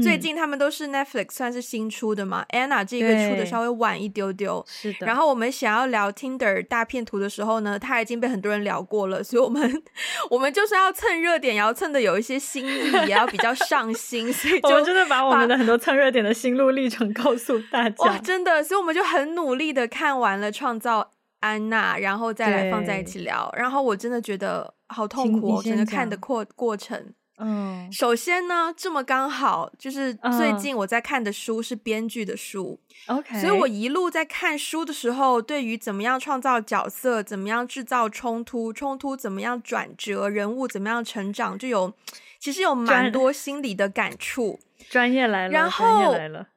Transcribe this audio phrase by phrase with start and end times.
[0.01, 2.45] 最近他们都是 Netflix 算是新出的嘛。
[2.49, 5.05] 嗯、Anna 这个出的稍微晚一丢丢，是的。
[5.05, 9.83] 然后我们想要聊 Tinder 大片图的时候呢，它已经被很多人聊过了，所以我们
[10.31, 18.05] 我们就是要蹭热点，也要蹭的有一些新意，也要比较上心， 所以就我真的把我们的很多蹭热点的心路历程告诉大家。
[18.05, 21.11] 哇，真的，所以我们就很努力的看完了创造。
[21.39, 23.53] 安娜，然后再来放在一起聊。
[23.57, 27.13] 然后我真的觉得好痛苦，整个看的过过程。
[27.39, 41.93] 嗯，首先呢，这么刚好就是最近我在看的书是编剧的书，OK，、嗯、所以我一路在看书的时候，对于怎么样创造角色，怎么样制造冲突，冲突怎么样转折，人物怎么样成长，就有
[42.39, 44.59] 其实有蛮多心理的感触。
[44.89, 46.15] 专业来了，然后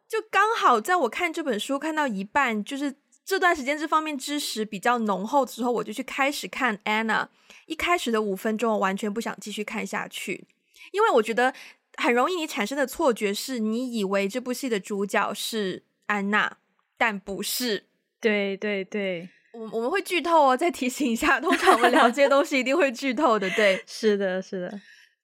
[0.09, 2.95] 就刚好在我看这本书看到一半，就是。
[3.31, 7.29] 这段时间这方面知识比较浓厚之后，我就去开始看 Anna。
[7.67, 10.49] 一开始的五分钟，我完全不想继续看下去，
[10.91, 11.55] 因为我觉得
[11.95, 16.57] 很容易你产生的错觉是你以为这部戏的主角是安娜，
[16.99, 17.85] 但不是。
[18.21, 24.81] 对对对，我我们会剧透哦，再提醒一下，通常我们聊这些东西一定会剧透的，对， 是的，是的。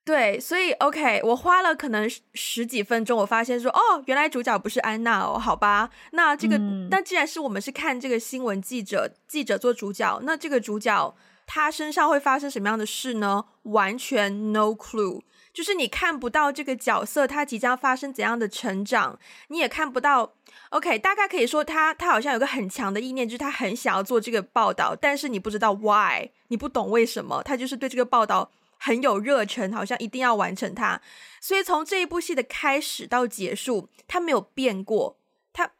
[0.06, 11.12] 对，所以 OK，我花了可能十几分钟，我发现说，哦，原来主角不是安娜哦，好吧，那这个，嗯、那既然是我们是看这个新闻记者，记者做主角，那这个主角
[11.44, 13.46] 他身上会发生什么样的事呢？
[13.64, 15.22] 完全 no clue，
[15.52, 19.18] 就是你看不到这个角色他即将发生怎样的成长，
[19.48, 20.34] 你也看不到。
[20.70, 28.52] OK，大概可以说他他好像有个很强的意念，就是他很想要做这个报道，但是你不知道 why，你不懂为什么，他就是对这个报道。
[28.78, 31.00] 很有热忱，好像一定要完成它，
[31.40, 35.18] 所以从这一部戏的开始到结束，他没有变过，
[35.52, 35.72] 他，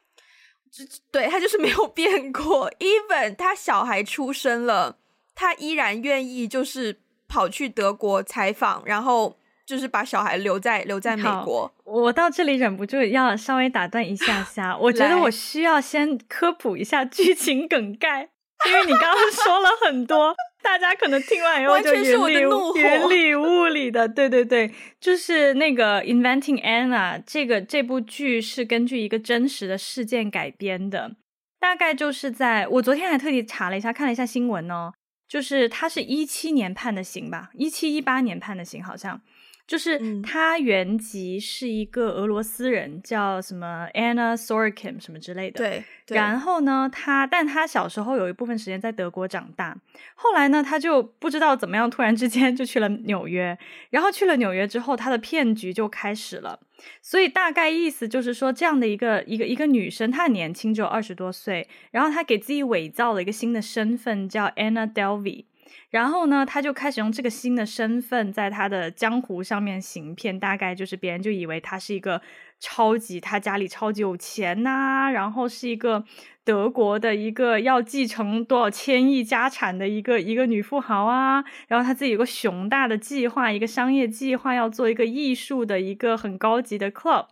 [1.11, 2.71] 对，他就是没有变过。
[2.79, 4.99] Even 他小孩出生了，
[5.35, 11.73] 他依然愿意就是跑去德国采访，然后就是把小孩留在留在美国。
[11.85, 18.31] 我到这里忍不住要稍微打断一下下，我觉得我需要先科普一下剧情梗概，
[18.69, 20.35] 因为你刚刚说了很多。
[20.63, 22.41] 大家可能听完以后就云里
[22.75, 31.13] 云里雾里的，对对对，就是那个《Inventing Anna》这个这部剧是根据一个真实的事件改编的，
[31.61, 34.93] 大概就是在我昨天还特地查了一下，看了一下新闻哦，
[35.29, 39.21] 就是他是一七年判的刑吧，一七一八年判的刑好像。
[39.67, 45.59] 就是他原籍是一个俄罗斯人，叫什么 Anna Sorokin 什么之类的。
[45.59, 45.85] 对。
[46.07, 46.17] 对。
[46.17, 49.77] 然后呢，他但他小时候有一部分时间在德国长大，
[50.15, 53.59] 后来呢，他就不知道怎么样，突然之间就去了纽约。
[53.91, 56.61] 然后去了纽约之后，他的骗局就开始了。
[57.03, 65.47] 所以大概意思就是说，这样的一个一个一个女生，她很年轻，只有二十多岁，然后她给自己伪造了一个新的身份，叫 Anna Delvey。
[65.91, 72.21] 然后呢，他就开始用这个新的身份在他的江湖上面行骗，大概就是别人就以为他是一个
[72.59, 76.05] 超级，他家里超级有钱呐、然后是一个
[76.45, 87.27] 德国的一个要继承多少千亿家产的一个一个女富豪啊，然后他自己有个熊大的计划，一个商业计划，要做一个艺术的一个很高级的 club，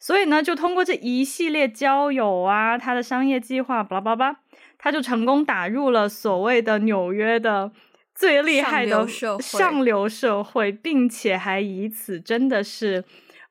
[0.00, 4.36] 所以呢，就通过这一系列交友啊，他的商业计划，巴拉巴拉，
[4.78, 7.70] 他就成功打入了所谓的纽约的。
[8.20, 9.08] 最厉害的
[9.40, 13.02] 上流社会，并且还以此真的是，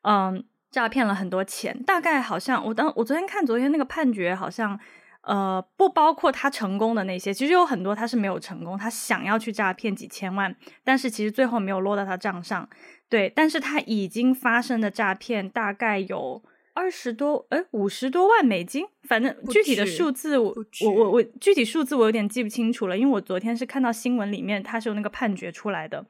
[0.04, 1.82] 嗯，诈骗了很多钱。
[1.84, 4.80] 大概好像我当我昨天看昨天那个判决，好像
[5.22, 12.70] 呃不包括他成功的那些，其实有很多他是没有成功，他想要去诈骗几千万，但是其实最后没有落到他账上。
[13.10, 16.44] 对，但是他已经发生的诈骗大概有。
[16.80, 20.56] 二十多，哎，五十多万美金，反正具体的数字我
[20.86, 26.06] 我我我具体数字我有点记不清楚了，因为我昨天是看到新闻里面他是有那个判决出来的，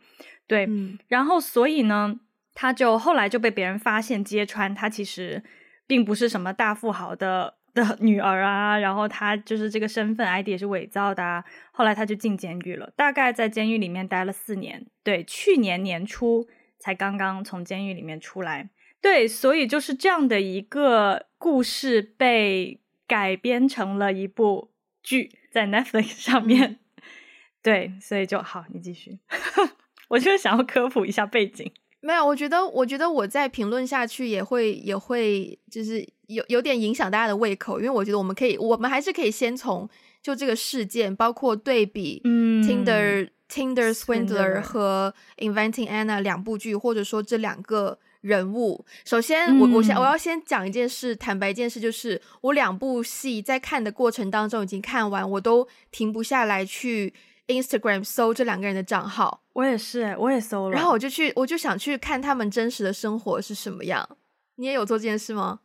[0.46, 2.20] 对，嗯、然后所以呢，
[2.54, 5.44] 他就后来就被别人发现揭穿，他其实
[5.88, 18.70] 并不是什么大富豪的的女儿啊，然后他就是这个身份 ID 也是伪造的啊，后来他就进监狱了，大概在监狱里面待了四年，对，去年年初才刚刚从监狱里面出来。
[19.02, 26.72] 对，所以就是这样的一个故事被改编成了一部剧，在 Netflix 上面。
[26.72, 26.80] 嗯、
[27.64, 29.18] 对，所以就好，你继续。
[30.10, 31.72] 我就是想要科普一下背景。
[32.02, 39.90] 没有，我觉得，我觉得我在评论下去也会也会就是有有点影响大家的胃口，因为我觉得我们可以，我们还是可以先从
[40.22, 47.98] 就这个事件，包括对比，嗯，Tinder Tinder Swindler 和 Inventing Anna 两部剧，或者说这两个。
[48.22, 57.14] 人物，首先我我先我要先讲一件事，坦白一件事，就是我两部戏在看的过程当中已经看完，我都停不下来去
[57.48, 59.44] Instagram 搜这两个人的账号。
[59.54, 64.18] 我也是，我也搜了，然后我就去，我就想去看他们真实的生活是什么样。
[64.56, 65.62] 你也有做这件事吗？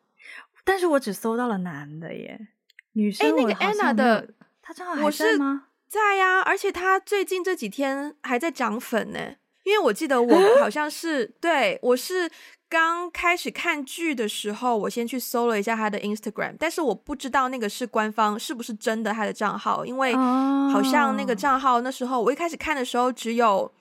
[0.65, 2.49] 但是我只搜到了男的耶，
[2.93, 3.27] 女生。
[3.27, 4.31] 哎，那个 Anna 的，
[4.63, 5.67] 他账号还在吗？
[5.89, 9.19] 在呀，而且他最近这几天还在涨粉呢。
[9.65, 12.31] 因为我记得我好像是对，我是
[12.69, 23.73] 刚开始看剧的时候，我先去搜了一下他的 Instagram，但是我不知道那个是官方是不是真的他的账号，因为好像那个账号那时候我一开始看的时候只有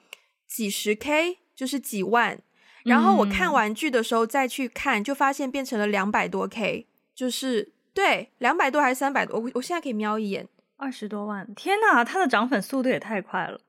[0.48, 2.40] 几十 K，就是几万，
[2.86, 10.48] 然后我看完剧的时候再去看，就发现变成了两百多 K，就是对，两百多还是三百多，我我现在可以瞄一眼，
[10.78, 13.60] 二十多万，天呐，他的涨粉速度也太快了。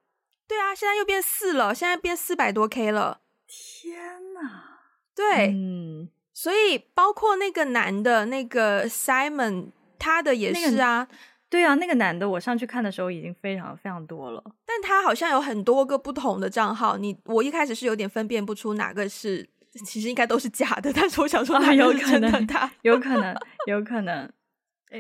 [0.46, 3.20] 对啊，现在又变四了，现在变四百多 K 了。
[3.46, 4.80] 天哪！
[5.14, 10.98] 对，嗯，所以包括那个男的，那个 Simon，他的也是啊。
[10.98, 11.10] 那个、
[11.48, 14.42] 对啊，那个男的，我上去看的时候已经非常非常多了。
[14.66, 19.48] 但他好像有很多个不同的账号，你我一开始是有点分辨不出哪个是，
[19.84, 20.92] 其实应该都是假的。
[20.92, 23.36] 但是我想说，他有可能，他 有可能，
[23.66, 24.30] 有可能。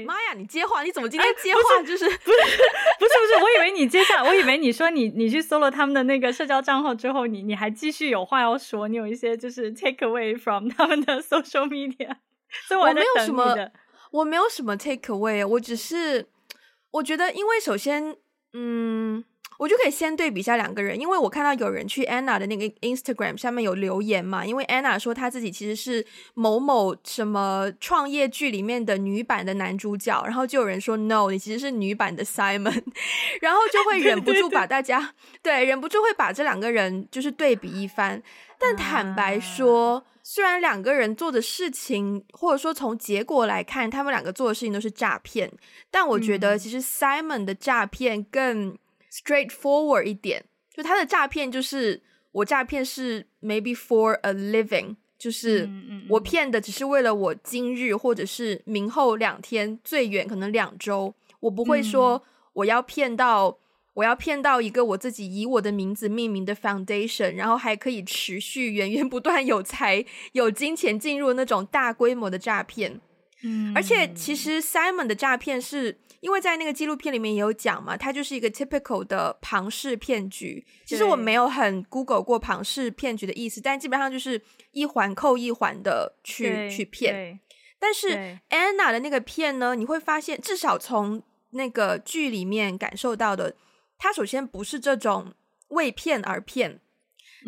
[0.04, 0.34] 妈呀！
[0.36, 2.38] 你接话，你怎么今天接话就是、欸、 不是
[2.98, 3.42] 不是不是？
[3.42, 12.16] 我以为你接下来，我以为你说你你去搜了他们的那个社交账号之后，你你还继续有话要说，你有一些就是 take away from 他们的 social media。
[12.68, 13.70] 所以我，我没有什么，
[14.10, 16.26] 我没有什么 take away，我只是
[16.92, 18.16] 我觉得，因为首先，
[18.52, 19.24] 嗯。
[19.64, 32.84] 我就可以先对比一下两个人，因为我看到有人去 Anna 的那个 Instagram 下面有留言嘛，因为 Anna 说她自己其实是某某什么创业剧里面的女版的男主角，然后就有人说 No，你其实是女版的 Simon，
[33.40, 38.22] 然后就会忍不住把大家对，忍不住会把这两个人就是对比一番。
[38.58, 45.50] 但坦白说，啊、虽然两个人做的事情，或者说从结果来看，他们两个做的事情都是诈骗，
[45.90, 48.76] 但我觉得其实 Simon 的诈骗更。
[49.14, 50.44] Straightforward 一点，
[50.74, 52.02] 就他的诈骗就是
[52.32, 55.70] 我诈骗是 maybe for a living，就是
[56.08, 62.24] 我骗的只是为了我今日或者是明后两天，最远可能两周，我不会说
[62.54, 63.56] 我要骗到
[63.94, 73.00] 我要骗到一个我自己以我的名字命名的 foundation，然后还可以持续源源不断有财有金钱进入那种大规模的诈骗。
[73.44, 75.98] 嗯，而且其实 Simon 的诈骗是。
[76.24, 80.64] 因为在那个纪录片里面也有讲嘛，它就是一个 typical 的庞氏骗局。
[80.86, 84.40] 其实我没有很 Google 过庞氏骗局的意思，但基本上就是
[84.70, 87.38] 一环扣一环的去去骗。
[87.78, 93.54] 但是 Anna 的那个骗呢，你会发现，至少从那个剧里面感受到的，
[93.98, 95.34] 他首先不是这种
[95.68, 96.80] 为骗而骗，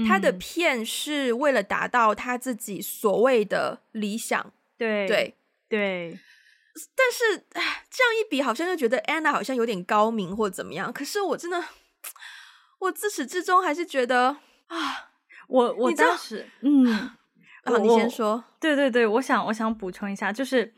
[0.07, 4.53] 他的骗是为了达到他自己所谓的理想。
[4.77, 5.35] 对对
[5.67, 6.19] 对。
[6.77, 7.47] 对但是，
[7.89, 10.93] 这样一比，好像就觉得 Anna 好像有点高明或怎么样。
[10.93, 11.65] 可是我真的，
[12.81, 15.09] 我自始至终还是觉得啊，
[15.49, 17.11] 我我当时，嗯，
[17.65, 18.45] 好，你先说。
[18.61, 20.75] 对对对，我想我想补充一下，就是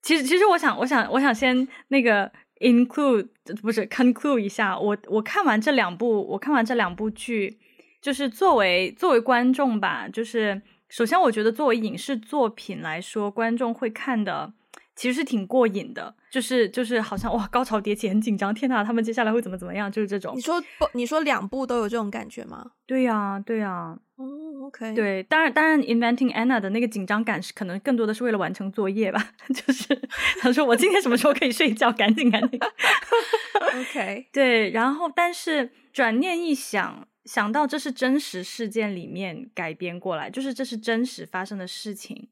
[0.00, 3.28] 其实其实我想我想我想先那个 include
[3.60, 7.58] 不是 conclude 一下，我我看完这两部，我看完这两部剧，
[8.00, 14.54] 就是作为作为观众吧，就是首先我觉得作为影视作品来说，观众会看的。
[14.96, 19.90] 其实是挺过瘾的，就是就是好像哇，高潮迭起，很紧张，天哪，他们接下来会怎么怎么样？
[19.90, 20.34] 就是这种。
[20.36, 20.88] 你说不？
[20.94, 22.72] 你说两部都有这种感觉吗？
[22.86, 23.98] 对呀、啊，对呀、啊。
[24.16, 24.24] 哦、
[24.60, 24.94] oh，OK。
[24.94, 30.00] 对，当然，当然，Inventing Anna 的那个紧张感是可能更多的是为了完成作业吧， 就是
[30.40, 32.60] 他说我今天什么时候可以睡觉，赶紧赶紧。
[33.80, 34.28] OK。
[34.32, 42.28] 对，然后但是转念一想，想到这是真实事件里面改编过来，就是这是真实发生的事情。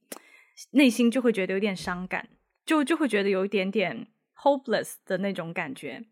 [0.71, 2.29] 内心就会觉得有点伤感，
[2.65, 6.05] 就就会觉得有一点点 hopeless 的那种感觉。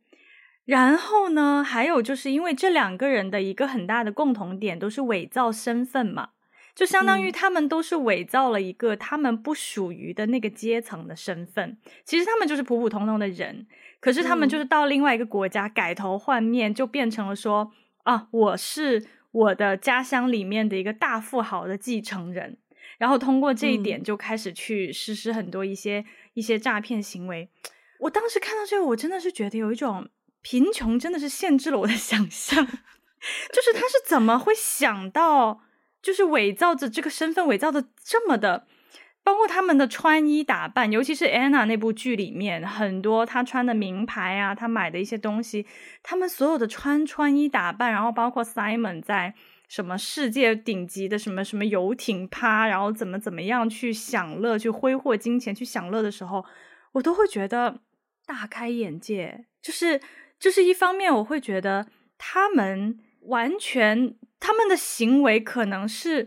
[0.64, 6.30] 然后呢，还有就是因为这两个人的一个很大的共同点都是伪造身份嘛，
[6.74, 11.76] 就相当于他们都是伪造了一个他们不属于的那个阶层的身份。
[12.04, 13.66] 其实他们就是普普通通的人，
[13.98, 17.72] 可是他们就是到另外一个国家改头换面，就变成了说
[18.04, 22.58] 啊，我是我的家乡里面的一个大富豪的继承人，
[23.00, 26.04] 然后通过这一点就开始去实施很多一些
[26.34, 27.50] 一些诈骗行为。
[27.98, 30.08] 我当时看到这个，我真的是觉得有一种。
[30.42, 35.60] 贫穷真的是限制了我的 想象，就是他是怎么会想到，
[36.00, 38.66] 就是伪造着这个身份，伪造的这么的，
[39.22, 45.66] 包括他们的穿衣打扮，尤其是 Anna 那部剧里面，很多他穿的名牌啊，他买的一些东西，
[46.02, 49.34] 他们所有的穿穿衣打扮，然后包括 Simon 在
[49.70, 56.44] 什么世界顶级的什么什么游艇趴，然后怎么怎么样去享乐，去挥霍金钱，去享乐的时候，
[56.92, 57.80] 我都会觉得
[58.26, 59.98] 大开眼界，就是。
[60.40, 61.86] 就是一方面，我会觉得
[62.16, 66.26] 他们完全他们的行为可能是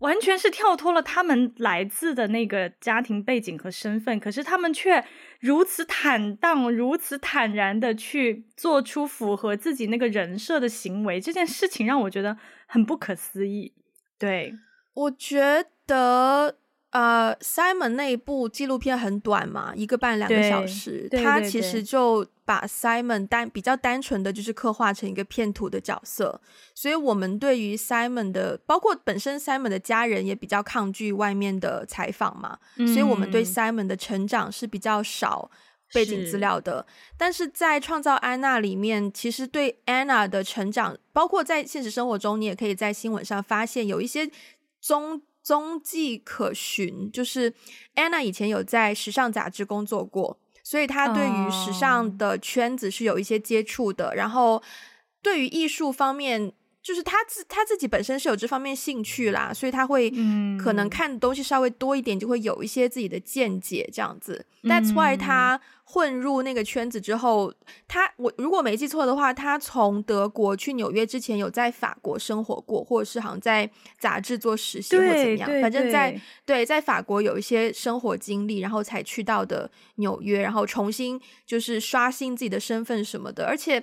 [0.00, 5.04] 完全是跳脱了他们来自的那个家庭背景和身份，可是他们却
[5.40, 12.36] 如此坦荡、如此坦然的去做出符合自己那个人设的行为，这件事情让我觉得
[12.66, 13.72] 很不可思议。
[14.18, 14.54] 对，
[14.94, 16.58] 我觉得。
[16.96, 26.40] 呃，Simon 那一部纪录片很短嘛，一个半两个小时，他其实就把 Simon 单比较单纯的就是刻画成一个骗徒的角色，
[26.74, 35.50] 所以我们对于 Simon 的，包括本身 Simon 的家人也比较抗拒外面的采访嘛，嗯、所以我们对 Simon 的成长是比较少
[35.92, 36.86] 背景资料的。
[36.88, 44.30] 是但是在创造安娜里面，其实对 Anna 的成长，包括在现实生活中，你也可以在新闻上发现有一些
[44.80, 45.20] 中。
[45.46, 47.54] 踪迹可循，就是
[47.94, 54.06] Anna 以前有在时尚杂志工作过，所以她对于时尚的圈子是有一些接触的。
[54.06, 54.16] Oh.
[54.16, 54.60] 然后
[55.22, 56.52] 对于艺术方面，
[56.86, 60.08] 就是他自他自己本身是有这方面兴趣啦，所以他会
[60.62, 64.46] 可能看的东西稍微多一点，就会有一些自己的见解这样子。
[64.62, 65.60] That's why 他。
[65.88, 67.54] 混入那个圈子之后，
[67.86, 83.46] 他我如果没记错的话，他从德国去纽约之前有在法国生活过，或者是好像在杂志做实习或怎么样，反正在对在法国有一些生活经历，然后才去到的纽约，然后重新就是刷新自己的身份什么的。
[83.46, 83.80] 而且，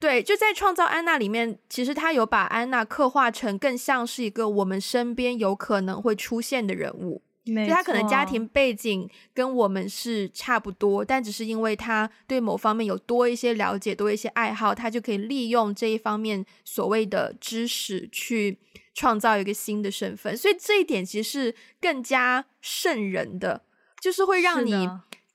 [0.00, 7.22] 对，就在创造安娜里面，其实他有把安娜刻画成更像是一个我们身边有可能会出现的人物。
[7.44, 18.58] 就他可能家庭背景跟我们是差不多，但只是因为他对某方面有多一些了解，多一些爱好，他就可以利用这一方面所谓的知识去
[18.94, 20.36] 创造一个新的身份。
[20.36, 23.64] 所以这一点其实是更加瘆人的，
[24.00, 24.88] 就是会让你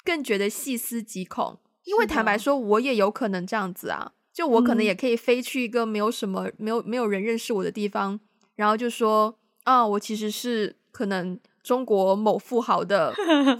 [0.05, 1.59] 更觉得细思极恐。
[1.83, 8.19] 因为坦白说，我也有可能这样子啊，就我可能也可以飞去一个没有什么、没有没有人认识我的地方，
[8.55, 11.39] 然后就说啊，我其实是可能。
[11.65, 13.11] 中国某富豪的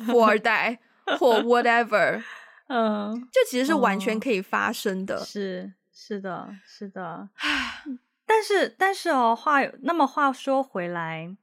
[0.05, 0.79] 富二代
[1.17, 2.21] 或 whatever，
[2.69, 5.15] 嗯，就其实是完全可以发生的。
[5.15, 7.29] 嗯、是是的，是的。
[8.27, 11.35] 但是但是哦，话那么话说回来，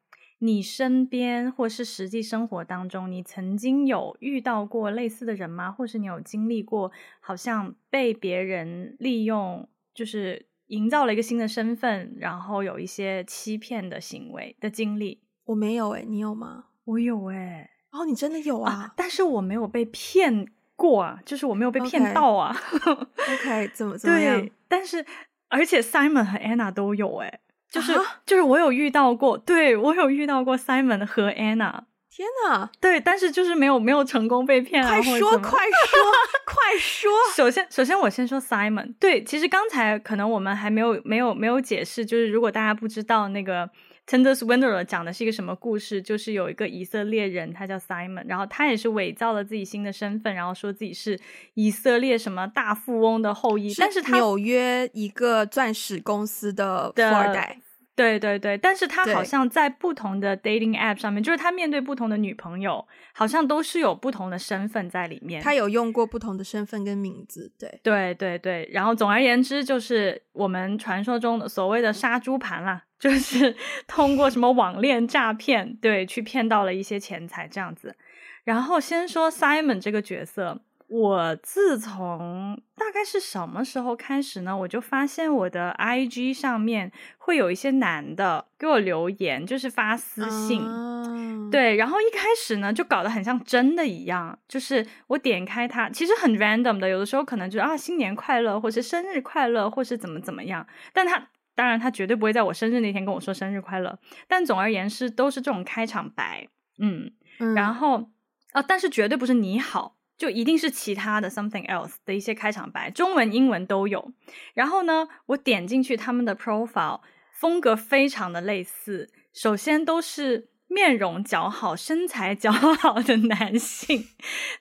[0.45, 5.71] 你身边或是实际生活当中，你曾经有遇到过类似的人吗？
[5.71, 15.21] 或是你有经历过好像被别人利用，就是营造了一个新的身份，然后有一些欺骗的行为的经历？
[15.45, 16.65] 我没有诶、欸，你有吗？
[16.87, 18.73] 我有诶、欸，哦，你真的有啊？
[18.73, 22.53] 啊但是我没有被骗过啊，就是我没有被骗到啊。
[22.85, 23.07] OK，,
[23.37, 24.41] okay 怎么怎么样？
[24.41, 25.07] 对，但是
[25.47, 27.41] 而且 Simon 和 Anna 都有诶、欸，
[27.73, 31.81] 就是、啊、就是我有遇到过，对我有遇到过 Simon 和 Anna。
[32.15, 34.91] 天哪，对，但是就是没有没有成功被骗啊！
[34.91, 36.13] 快说快说
[36.45, 37.11] 快说！
[37.35, 43.71] 首先首先我先说 Simon，对，其实刚才可能我们还没有没有没有解释，就是如果大家不知道那个。
[44.13, 46.03] Tinder Swindler 讲的是一个什么故事？
[46.03, 51.19] 就是有一个以色列人，他叫 Simon，然后他也是伪造了自己新的身份，然后说自己是
[51.55, 57.57] 以色列什么大富翁的后裔，但是他纽约一个钻石公司的富二代。
[57.95, 65.43] 对对对，但是他好像在不同的 dating app 上面，就是他面对不同的女朋友，好像都是有不同的身份在里面。
[65.43, 68.69] 他有用过不同的身份跟名字，对对对对。
[68.73, 73.57] 然后总而言之，就是我们传说中的所谓的杀猪盘啦，就是
[73.89, 77.97] 通过什么网恋诈骗，对，去骗到了一些钱财这样子。
[78.45, 80.61] 然后先说 Simon 这个角色。
[80.89, 84.55] 我自从大概是什么时候开始呢？
[84.55, 108.11] 我就发现我的 IG 上面会有一些男的给我留言，就是发私信，嗯、对，然后一开始呢就搞得很像真的一样，就是我点开它，其实很 random 的，有的时候可能就是啊新年快乐，或是生日快乐，或是怎么怎么样，但他当然他绝对不会在我生日那天跟我说生日快乐，但总而言之都是这种开场白，嗯，嗯然后
[108.53, 109.97] 啊，但是绝对不是你好。
[110.19, 114.13] 就一定是其他的 something else 的一些开场白，中文、英文都有。
[114.55, 117.01] 然后呢，我点进去他们的 profile，
[117.33, 119.11] 风格非常的类似。
[119.33, 124.09] 首先都是面容姣好、身材姣好的男性，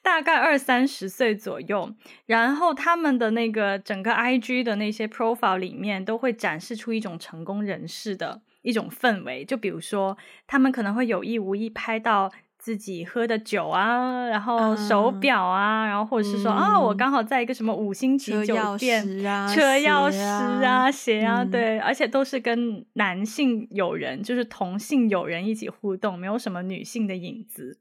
[0.01, 1.96] 大概二三十岁左右。
[2.25, 9.46] 然后他们的那个整个 IG 的那些 profile 里面，都会展示出一种成功人士的一种氛围。
[9.46, 12.32] 就比如说，他们可能会有意无意拍到。
[12.62, 27.80] 自己喝的酒啊，然后手表啊，嗯、然后或者是说、嗯、啊，我刚好在一个什么五星级酒店，车钥匙啊，车钥匙啊，鞋啊，对，而且都是跟男性友人，就是同性友人一起互动，没有什么女性的影子。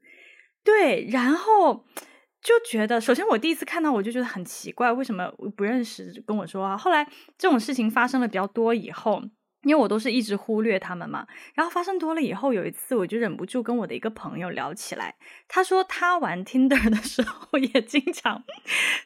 [0.63, 1.85] 对，然后
[2.41, 6.75] 就觉得，首先我第一次看到，我就觉得很奇怪，为什么不认识跟我说啊？
[6.75, 7.07] 后来
[7.37, 9.21] 这种事情发生了比较多以后。
[9.63, 15.15] 因为我都是一直忽略他们嘛，然后发生多了以后，有一次我就忍不住跟我的一个朋友聊起来。
[15.47, 18.43] 他说他玩 Tinder 的时候 也经常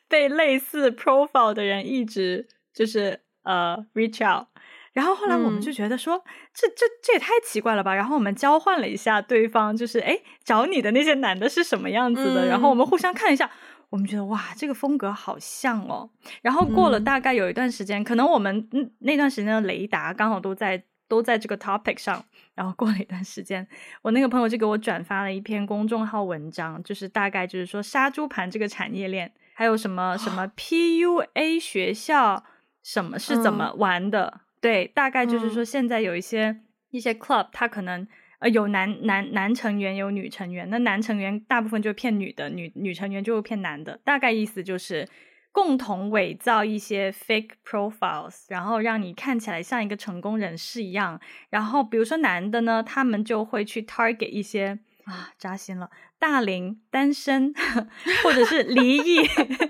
[0.08, 4.48] 被类似 profile 的人一直就是呃 reach out，
[4.94, 13.52] 然后后来我们就觉得说、嗯、这这这也太奇怪了吧，然后我们交换了一下对方就是哎找你的那些男的是什么样子的，嗯、然后我们互相看一下。
[13.96, 16.10] 我们觉得哇，这个风格好像哦。
[16.42, 18.68] 然后过了大概有一段时间，嗯、可能我们
[19.00, 22.22] 那段时间的雷达刚好都在都在这个 topic 上。
[22.56, 23.66] 然后过了一段时间，
[24.02, 32.44] 我那个朋友就给我转发了一篇公众号文章，就是大概就是说杀猪盘这个产业链，还有什么什么 PUA 学校
[32.84, 34.34] 什么是怎么玩的。
[34.36, 36.62] 嗯、对，大概就是说现在有一些、嗯、
[36.92, 38.06] 一些 club，它可能。
[38.40, 40.70] 呃，有男男男成员，有女成员。
[40.70, 44.00] 那男成员大部分就骗女的，女女成员就骗男的。
[44.04, 45.08] 大概意思就是
[45.54, 51.20] 共同伪造一些 fake profiles，然后让你看起来像一个成功人士一样。
[51.50, 57.54] 然后比如说男的呢，他们就会去 target 一些啊，扎心了，大龄单身
[58.22, 59.22] 或者是离异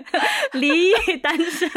[0.58, 1.70] 离异单身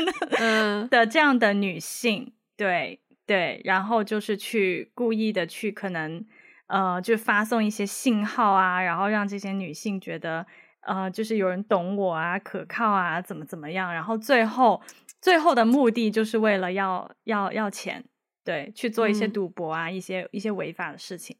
[0.89, 6.25] 的这样的女性，对对，然后就是去故意的去可能。
[6.69, 10.45] 呃，就发送一些信号啊，然后让这些女性觉得，
[10.81, 14.79] 呃，就是有人懂我啊，可靠啊，怎么怎么样，然后最后
[15.19, 18.05] 最后的目的就是为了要要要钱，
[18.45, 21.35] 对，去做一些赌博啊，嗯、一些一些违法的事情，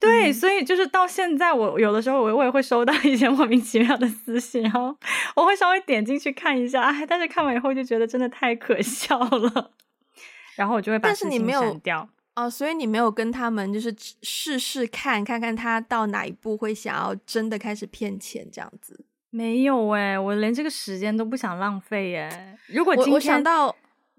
[0.00, 4.92] 对，嗯、所以就是到现在，我有的时候我我也会收到一些 莫名其妙的私信，然后
[5.36, 9.70] 我会稍微点进去看一下，哎，但是看完以后就觉得真的太可笑了，
[10.58, 12.08] 然后我就会把私信删掉。
[12.38, 19.04] 哦，所以你没有跟他们就是试试看，看看他到哪一步会想要真的开始骗钱这样子？
[19.30, 22.56] 没有哎，我连这个时间都不想浪费哎。
[22.68, 23.74] 如果今天我，我想到，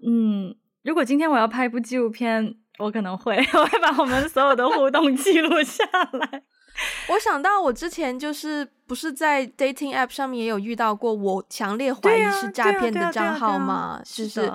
[0.06, 6.42] 嗯，如果今天我要拍一部纪录片，我可能会， 我会把我们所有的互动记录下来。
[7.08, 14.02] 我想到我之前就是不是在 dating app 上面也有遇到过，我强烈怀疑是诈骗的账号吗？
[14.04, 14.52] 就是。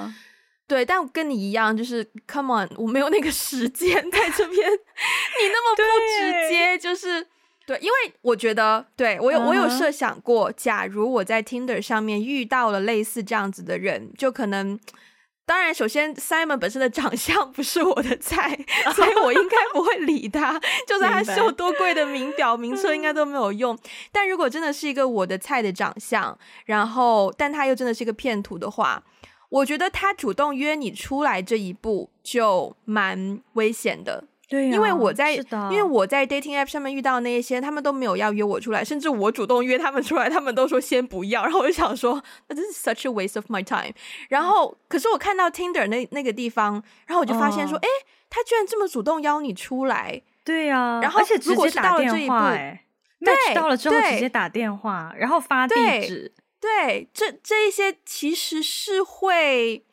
[0.68, 4.72] 对，但我跟你一样，就是 come on，我没有那个时间在这边。
[4.72, 7.28] 你那么不直接，就是
[7.68, 9.46] 对，因为我觉得，对我有、uh.
[9.46, 14.80] 我有设想过，假如我在 Tinder 上面遇到了类似这样子的人，就可能，
[15.46, 18.58] 当然，首先 Simon 本身的长相不是我的菜，
[18.96, 20.60] 所以我应该不会理他。
[20.88, 23.78] 就算他秀多贵的名表、名车，应该都没有用。
[24.12, 29.04] 但如果真的是一个我的菜的长相，然后但他又真的是一个骗徒的话。
[29.56, 43.94] 我觉得他主动约你出来这一步就蛮危险的，对、啊，因为我在，因为我在 dating app 上面遇到那些，他们都没有要约我出来，甚至我主动约他们出来，他们都说先不要，然后我就想说，那真是 such a waste of my time。
[44.28, 52.36] 然后，嗯、可是我看到 Tinder 那那个地方，然后我就发现说，哎、哦，他居然这么主动邀你出来，对呀、啊，然后而且如果是到了这一步，
[53.22, 56.34] 对，到了之后直接打电话，然后发地址。
[56.66, 59.86] 对，这这一些其实是会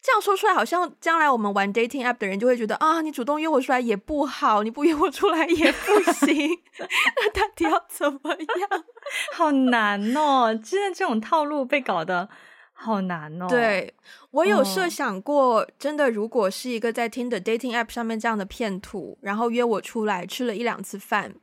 [0.00, 8.84] 这样说出来，好像将来我们玩 dating app 的人就会觉得啊，你主动约我出来也不好，你不约我出来也不行， 那到底要怎么样？
[9.34, 10.54] 好难哦！
[10.54, 12.28] 真的这种套路被搞得
[12.72, 13.46] 好难哦。
[13.48, 13.94] 对，
[14.30, 21.34] 我有设想过，真的，如果是一个在 Tinder dating app 上面这样的骗徒，然后约我出来吃了一两次饭，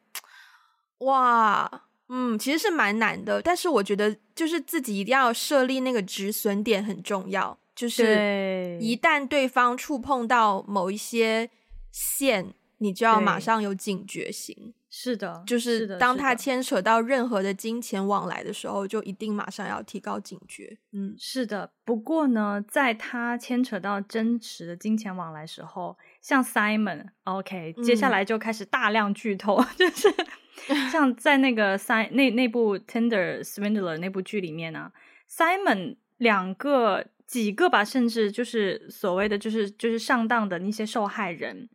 [1.00, 1.84] 哇！
[2.10, 11.50] 嗯，其实是蛮难的，但是我觉得就是自己一定要设立那个止损点很重要，就是一旦对方触碰到某一些
[11.92, 14.74] 线，你就要马上有警觉性。
[14.92, 20.76] 是的，就是当他牵扯到任何的金钱往来的时候，就一定马上要提高警觉。
[20.94, 21.72] 嗯，是的。
[21.86, 30.14] 不过呢，在他牵扯到真实的金钱往来时候，像 Simon，OK，、okay, 接下来就开始大量剧透，嗯、 就是
[30.92, 34.92] 像在那个 Simon 那那部 Tinder Swindler 那部剧里面呢、啊、
[35.30, 41.70] ，Simon 两个几个吧，甚至就是所谓的就是就是上当的那些受害人。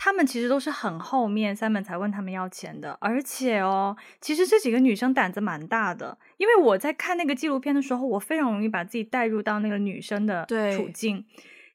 [0.00, 2.96] 他们其实都是很后面，Simon 才问他们要钱的。
[3.00, 11.24] 而且哦，其实这几个女生胆子蛮大的，因为我在看那个纪录片的时候，我非常容易把自己带入到那个女生的处境。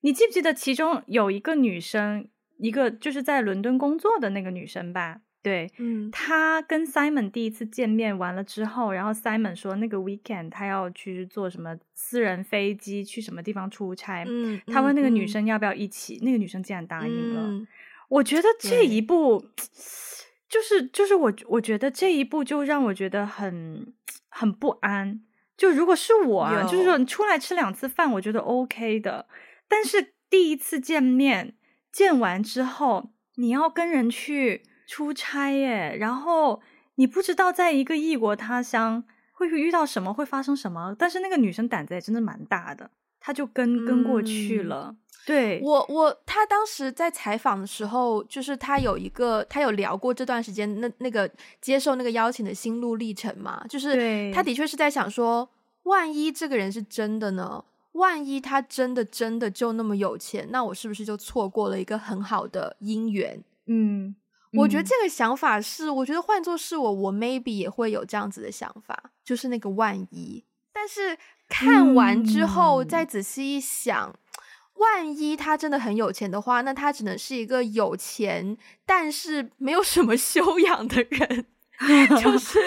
[0.04, 5.22] 你记不记得其中有一个女生，一个就是在伦敦工作的那个女生吧？
[5.42, 17.42] 对，嗯，她跟 Simon 第一次见面完了之后，然后 Simon 说那个 weekend 他要去坐什么私人飞机去什么地方出差，嗯，他问那个女生要不要一起，嗯，那个女生竟然答应了。
[17.42, 17.68] 嗯
[18.10, 19.44] 我觉得这一步，
[20.48, 23.92] 就是就是我我觉得这一步就让我觉得很
[24.30, 25.20] 很不安。
[25.58, 29.26] 就如果是我啊，就是说你出来吃两次饭，我觉得 OK 的。
[29.74, 31.56] 但是第一次见面
[31.92, 36.62] 见完之后，你要跟人去出差耶，然后
[36.96, 40.96] 你不知道在一个异国他乡会遇到什么，会发生什么。
[41.00, 44.90] 但是那个女生胆子也真的蛮大的，她就跟跟过去了。
[44.92, 51.32] 嗯对我，我他当时在采访的时候，就是他有一个，他有聊过这段时间那那个
[51.62, 55.50] 接受那个邀请的心路历程嘛，就是他的确是在想说，
[55.84, 57.64] 万一这个人是真的呢？
[57.94, 63.44] 万一他真的真的就那么有钱，那我是不是就错过了一个很好的姻缘？
[63.66, 64.16] 嗯，
[64.54, 70.44] 我觉得这个想法是，我觉得换作是我，我 maybe 也会有这样子的想法，就是那个万一。
[70.72, 74.10] 但是看完之后，再仔细一想。
[74.10, 74.20] 嗯
[74.78, 81.46] 万一他真的很有钱的话，那他只能是一个有钱但是没有什么修养的人，
[82.20, 82.60] 就是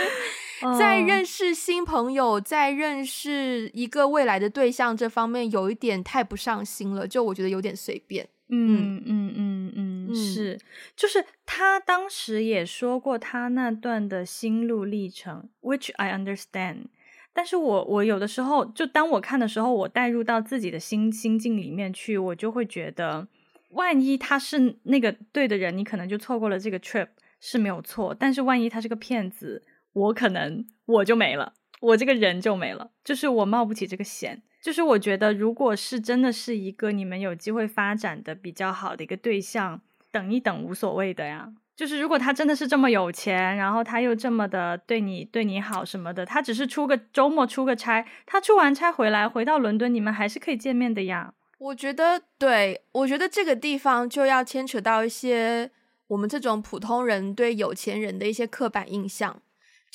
[0.78, 8.28] 在认识新朋友、在认识一个未来的对象这方面有一点太不上心了，就我觉得有点随便。
[8.48, 9.72] 嗯嗯嗯
[10.08, 10.56] 嗯，是，
[10.94, 16.84] 就是他当时也说过他那段的心路历程，which I understand。
[17.32, 23.26] 但是我我有的时候，就当我看的时候，我带入到自己的心心境里面去，我就会觉得，
[23.70, 27.08] 万一他是那个对的人，你可能就错过了这个 trip
[27.40, 28.16] 是没有错。
[28.18, 29.62] 但是万一他是个骗子，
[29.96, 34.42] 我可能我就没了，我这个人就没了，就是我冒不起这个险。
[34.62, 39.80] 就是我觉得，如果是真的是一个你们有机会发展的比较好的一个对象，
[40.11, 41.48] 等一等无所谓的呀。
[41.74, 51.32] 就是如果他真的是这么有钱，然后他又这么的对你对你好什么的，他只是出个周末出个差，他出完差回来回到伦敦，你们还是可以见面的呀。
[51.59, 55.70] 我觉得，对，我觉得这个地方就要牵扯到一些
[56.09, 59.40] 我们这种普通人对有钱人的一些刻板印象。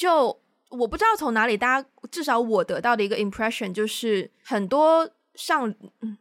[0.01, 5.69] 就我不知道从哪里，大家至少我得到的一个 impression 就是很多上。
[6.01, 6.17] 嗯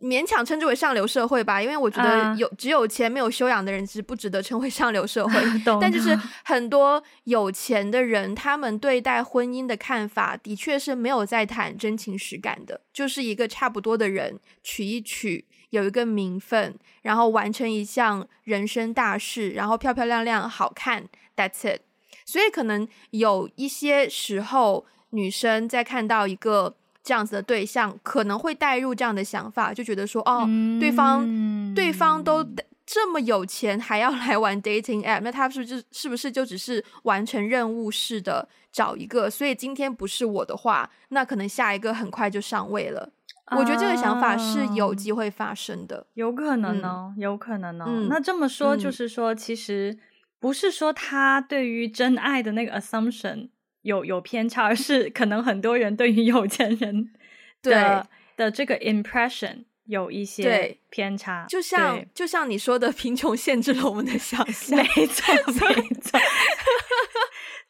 [0.00, 5.34] 勉强称之为上流社会吧，因为我觉得有、uh, 只有钱没有修养的人是不值得称为上流社会。
[5.80, 21.80] 但就是很多有钱的人，他们对待婚姻的看法的确是没有在谈真情实感的，就是一个差不多的人娶一娶，有一个名分，然后完成一项人生大事，然后漂漂亮亮好看，That's it。
[22.24, 26.74] 所以可能有一些时候，女生在看到一个。
[27.02, 30.46] 这样子的对象可能会带入这样的想法，就觉得说，哦，
[30.78, 32.46] 对方、嗯、对方都
[32.84, 39.30] 这么有钱，还要来玩 dating app，那他是不是是不是就只是完成任务似的找一个？
[39.30, 43.10] 所以今天不是我的话，那可能下一个很快就上位了。
[43.46, 47.86] 啊、我觉得这个想法是有机会发生的，有可能呢，有可能呢。
[47.88, 49.98] 嗯、那这么说就是说，嗯、其实
[50.40, 53.50] 不是说他对于真爱的那个 assumption。
[53.82, 57.14] 有有偏差，而是可能很多人对于有钱人
[57.62, 58.04] 的
[58.36, 64.76] 对的这个 impression 有一些偏差，就像就像你说的，贫穷限制了我们的想象。
[64.76, 65.34] 没错，
[65.66, 66.20] 没错，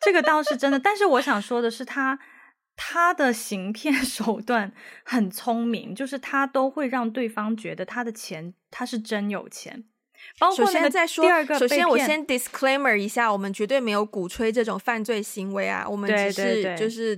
[0.01, 0.81] 这个倒是真的。
[0.81, 2.19] 但是我想说的是他，
[2.75, 4.73] 他他的行骗 手段
[5.05, 9.85] 很聪明，就是他都会让对方觉得他的钱他是真有钱。
[10.57, 17.15] 首先再说，第二个，首先我先 disclaimer 一下，我们绝对没有鼓吹这种犯罪行为啊，我们只是就是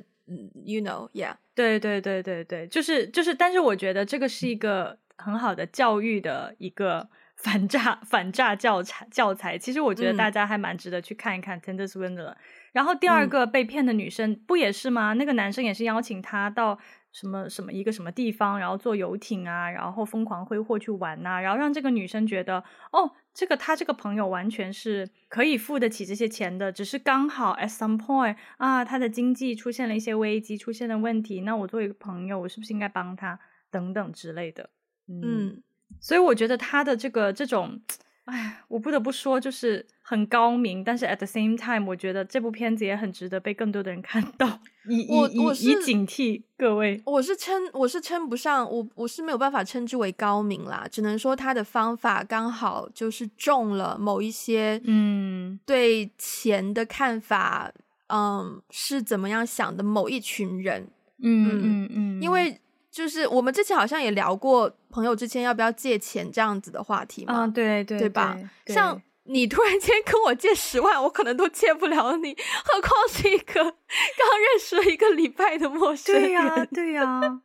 [0.65, 9.57] ，you know，yeah，对对对对对，就是就是，但是我觉得这个是一个很好的教育的一个 反诈反诈教材教材。
[9.59, 12.31] 其实我觉得大家还蛮值得去看一看《Tender Swindler》。
[12.73, 15.12] 然后第二个被骗的女生不也是吗？
[15.12, 16.79] 那个男生也是邀请她到。
[17.12, 33.38] 什么什么一个什么地方，然后坐游艇啊，然后疯狂挥霍去玩呐、啊，然后让这个女生觉得，哦，这个她这个朋友完全是可以付得起这些钱的，只是刚好 at some point 啊，她的经济出现了一些危机，出现了问题，那我作为一个朋友，我是不是应该帮她
[33.70, 34.70] 等等之类的？
[35.07, 35.62] 嗯，嗯，
[36.01, 37.81] 所以我觉得她的这个这种。
[38.25, 47.03] 哎，我不得不说，就是很高明，但是 at the same time，我觉得这部片子也很值得被更多的人看到， 以我我是以警惕各位。
[47.05, 57.73] 我是称我是称不上，我我是没有办法称之为高明啦，只能说他的方法刚好就是中了某一些嗯对钱的看法，
[58.07, 60.89] 嗯，嗯是怎么样想的某一群人，
[61.21, 62.57] 嗯嗯嗯，嗯，因为。
[62.92, 68.38] 就是我们之前好像也聊过朋友之间要不要借钱这样子的话题嘛，啊、对对对吧？
[68.66, 76.24] 对，像你突然间跟我借十万，我可能都借不了你，何况是一个刚认识了一个礼拜的陌生人。
[76.24, 77.40] 对呀、啊，对呀、啊，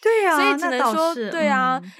[0.00, 1.92] 对呀、啊，所以只能说，对啊，嗯、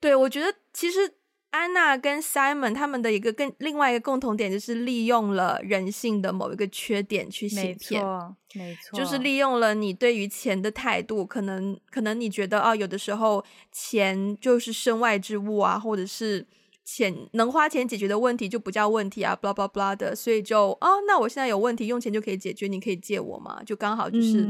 [0.00, 1.15] 对，我觉得其实。
[1.56, 8.04] 安娜跟 Simon 他们的一个跟另外一个共同点就是利用了人性的某一个缺点去行骗，
[8.54, 16.46] 没错，就是利用了你对于钱的态度，可能可能你觉得啊，有的时候钱就是身外之物啊，或者是
[16.84, 23.62] 钱能花钱解决的问题就不叫问题啊，blah blah blah 的，所以就啊，那我现在有问题用钱就可以解决，你可以借我吗？
[23.64, 24.46] 就刚好就是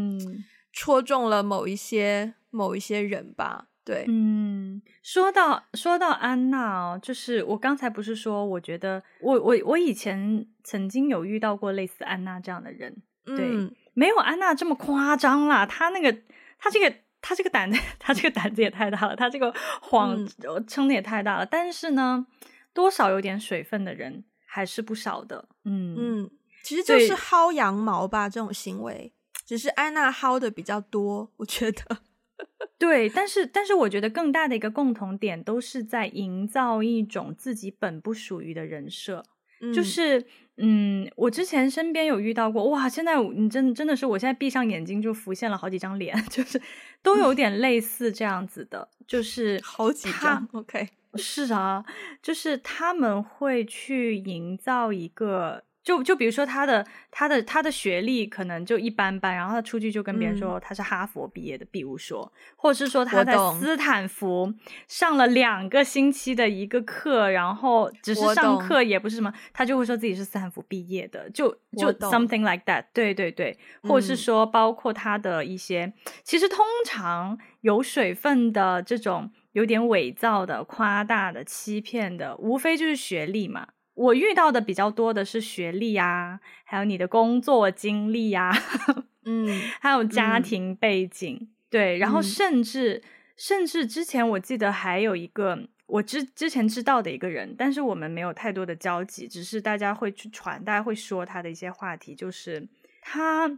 [0.72, 3.68] 戳中了某一些、嗯、某一些人吧。
[3.86, 12.92] 对，嗯，说到说到安娜哦，就是我刚才不是说，我觉得我我我以前曾经有遇到过类似安娜这样的人，
[13.24, 15.64] 对，嗯、没有安娜这么夸张啦。
[15.64, 16.12] 她那个
[16.58, 20.18] 她这个她这个胆子 她这个胆子也太大了，她这个谎
[20.66, 21.44] 撑的也太大了。
[21.44, 22.26] 嗯、但是呢，
[22.74, 25.48] 多少有点水分的人还是不少的。
[25.64, 26.30] 嗯嗯，
[26.64, 29.12] 其实就是薅羊毛吧，这种行为，
[29.46, 31.98] 只是安娜薅的比较多，我觉得。
[32.78, 39.24] 对，但是但是我觉得更大的一个共同点都是在营造一种自己本不属于的人设，
[39.60, 40.24] 嗯、就是
[40.58, 46.60] 嗯，我之前身边有遇到过，哇，现在你真真的是，我现在闭上眼睛就浮现了好几张脸， 就是
[47.02, 51.84] 都有点类似这样子的，嗯、就是好几张，OK，是啊，
[52.22, 55.62] 就是他们会去营造一个。
[55.86, 64.52] 就就比如说他的他的他的学历可能就一般般，然后他出去就跟别人说他是哈佛毕业的，比如说，或者是说他在斯坦福
[64.88, 75.92] 上了两个星期的一个课，然后只是上课也不是什么，他就会说自己是斯坦福毕业的，就就 something like that，对对对，或者是说包括他的一些，
[76.24, 83.68] 其实通常有水分的这种有点伪造的、夸大的、欺骗的，无非就是学历嘛。
[83.96, 88.52] 我遇到的比较多的是学历啊，还有你的工作经历啊，
[89.24, 89.48] 嗯，
[89.80, 93.02] 还有家庭背景，嗯、对，然后甚至、嗯、
[93.38, 102.68] 甚至之前我记得还有一个我之之前知道的一个人，但是我们没有太多的交集，只是大家会去传，大家会说他的一些话题，就是
[103.00, 103.48] 他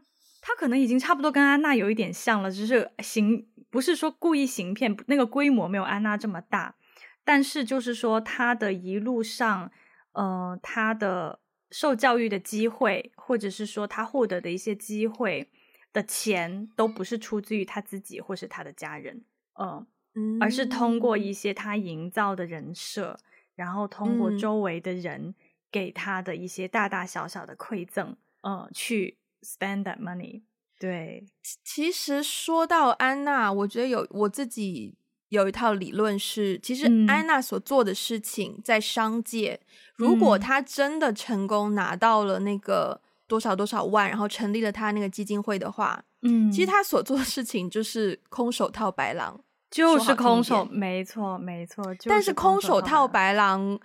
[0.40, 6.77] 他可能已经差不多跟安娜有一点像了，只是行不是说故意行骗，那个规模没有安娜这么大，
[7.24, 9.72] 但是就是说他的一路上。
[10.19, 15.49] 呃，他的受教育的机会，或者是说他获得的一些机会
[15.93, 21.33] 的钱，都不是出自于他自己或是他的家人，呃、嗯，而是通过一。
[21.33, 23.21] 些他营造的人设，
[23.55, 25.37] 然后通过周围的人
[25.71, 30.43] 给他的一些大大小小的馈赠，嗯、呃，去 spend that money。
[30.81, 31.25] 对，
[31.63, 34.97] 其实说到安娜，我觉得有我自己
[35.29, 39.61] 有一套理论是，其实安娜所做的事情在商界。
[39.62, 39.67] 嗯
[39.99, 51.85] 如果他真的成功拿到了那个多少多少万，然后成立了他那个基金会的话，嗯，其实他所做的事情就是空手套白狼，就是空手，没错没错。
[52.05, 53.77] 但是空手套白狼，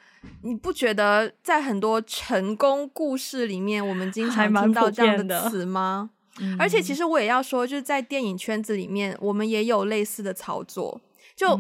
[0.43, 6.12] 你不觉得在很多成功故事里面，我们经常听到这样的词吗？
[6.60, 11.01] 而且其实我也要说，就是在电影圈子里面，我们也有类似的操作。
[11.36, 11.60] 就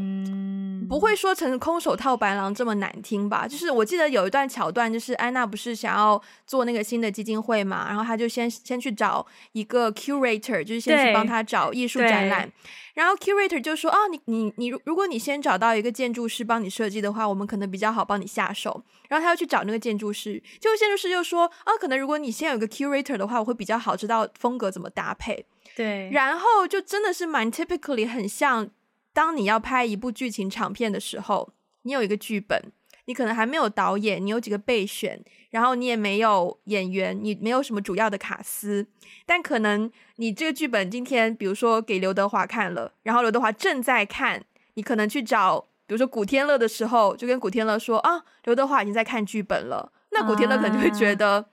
[0.87, 3.47] 不会说成空手套白狼这么难听吧？
[3.47, 12.51] 就是我记得有一段桥段，就是安娜不是想要做那个新的基金会嘛，然后她就先先去找一个 curator，就是先去帮她找艺术展览，
[12.93, 28.69] 然后 curator 就说：“哦，你你你，如果你先找到一个建筑师帮你设计的话，我们可能比较好帮你下手。”然后他又去找那个建筑师，结果建筑师就说：“啊，可能如果你先有个 curator 的话，我会比较好知道风格怎么搭配。”对，然后就真的是蛮 typically 很像。
[29.13, 32.71] 当你要拍一部剧情长片的时候，你有一个剧本，
[33.05, 38.87] 你可能还没有导演，你有几个备选，然后你也没有演员，你没有什么主要的卡司，
[39.25, 51.45] 但可能你这个剧本今天，比如说给刘德华看了，然后刘德华正在看，你可能去找，比如说古天乐的时候，就跟古天乐说啊，刘德华已经在看剧本了，那古天乐可能就会觉得，啊、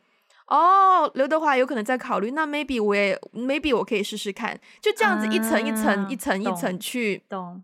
[0.51, 7.63] 哦，刘德华有可能在考虑，那 maybe 我也 maybe 我可以试试看，就这样子一层一层、啊、一层一层去，懂，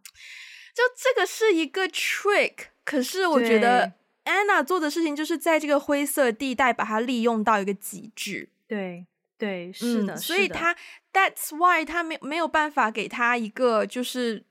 [0.72, 2.54] 就这个是一个 trick。
[2.84, 3.92] 可是我觉得
[4.24, 8.48] Anna 做的事情就是在这个灰色地带把它利用到一个极致。
[8.68, 9.04] 对
[9.36, 10.74] 对，是的，嗯、所以他
[11.12, 14.44] That's why 他没没有办法给他一个就是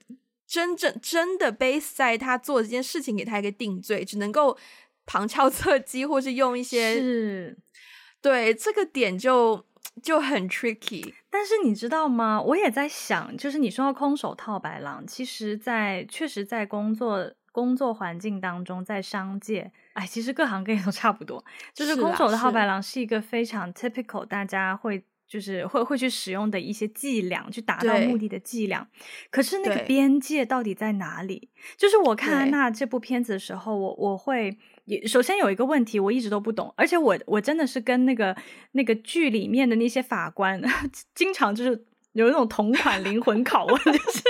[0.46, 4.56] 真正真的 base 在他做这件事情给他一个定罪，只能够
[5.06, 7.56] 旁敲侧击或是用一些是，
[8.20, 9.64] 对这个点就
[10.02, 11.14] 就很 tricky。
[11.30, 12.40] 但是你知道吗？
[12.40, 17.32] 我也在想，就是你说到空手套白狼，其实在确实在工作。
[17.56, 21.42] 工作环境当中，在商界，哎，其实各行各业都差不多。
[21.72, 28.86] 就是空手套白狼是一个非常 typical，大家会就是会会去使用的一些伎俩，去达到目的的伎俩。
[29.30, 31.48] 可是那个边界到底在哪里？
[31.78, 38.34] 就是我看安娜这部片子的时候，我我会也首先有一个问题，我一直都不懂，而且我我真的是跟那个
[38.72, 40.60] 那个剧里面的那些法官，
[41.14, 44.22] 经常就是有一种同款灵魂拷问，就是。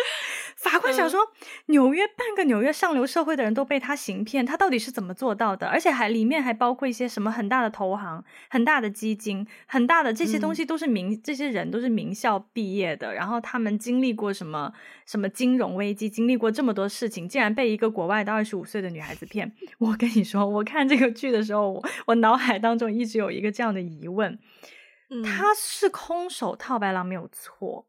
[0.76, 1.20] 法官想说，
[1.66, 5.66] 纽约半个纽约上流社会的人都被他行骗，他到底是怎么做到的？
[5.66, 14.72] 而且还里面还包括一些什么很大的投行、很大的基金、很大的这些东西都是名，嗯、这些人都是名校毕业的，然后他们经历过什么
[15.06, 19.50] 什么金融危机，经历过这么多事情，竟然被一个国外的二十五岁的女孩子骗。
[19.78, 24.38] 我跟你说，我看这个剧的时候，我我脑海当中一直有一个这样的疑问：
[25.08, 27.86] 嗯、他是空手套白狼没有错，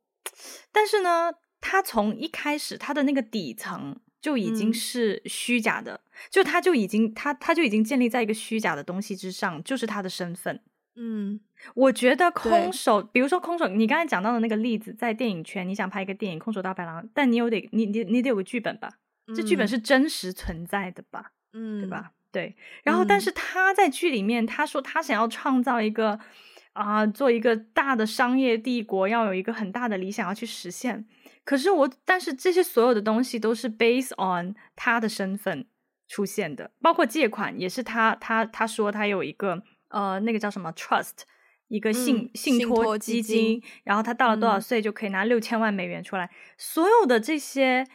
[0.72, 1.34] 但是呢？
[1.62, 10.62] 他从一开始，他的那个底层就已经是虚假的，嗯、就他就已经他他就已经建立在一个虚假的东西之上，就是他的身份。
[11.00, 11.40] 嗯，
[11.76, 18.94] 我觉得空手，比如说空手，你刚才讲到的那个例子，在电影圈，你想拍一个电影《空手道白狼》，但你有得你你你得有个剧本吧？
[19.28, 21.34] 嗯、这剧本是真实存在的吧？
[21.54, 22.14] 嗯，对吧？
[22.32, 22.56] 对。
[22.84, 26.20] 然后，但是他在剧里面，他说他想要创造一个
[26.74, 31.06] 啊、呃，做一个大的商业帝国，要有一个很大的理想要去实现。
[31.48, 35.66] 可是我，但是这些所有的东西都是 based on 他的身份
[36.06, 41.20] 出现的，包括借款也是他，他他说他有一个呃，那个叫什么 trust，
[41.70, 47.88] 一个信、嗯、信托基金，然后他到了多少岁就可以拿六千万美元出来，嗯、所有的这些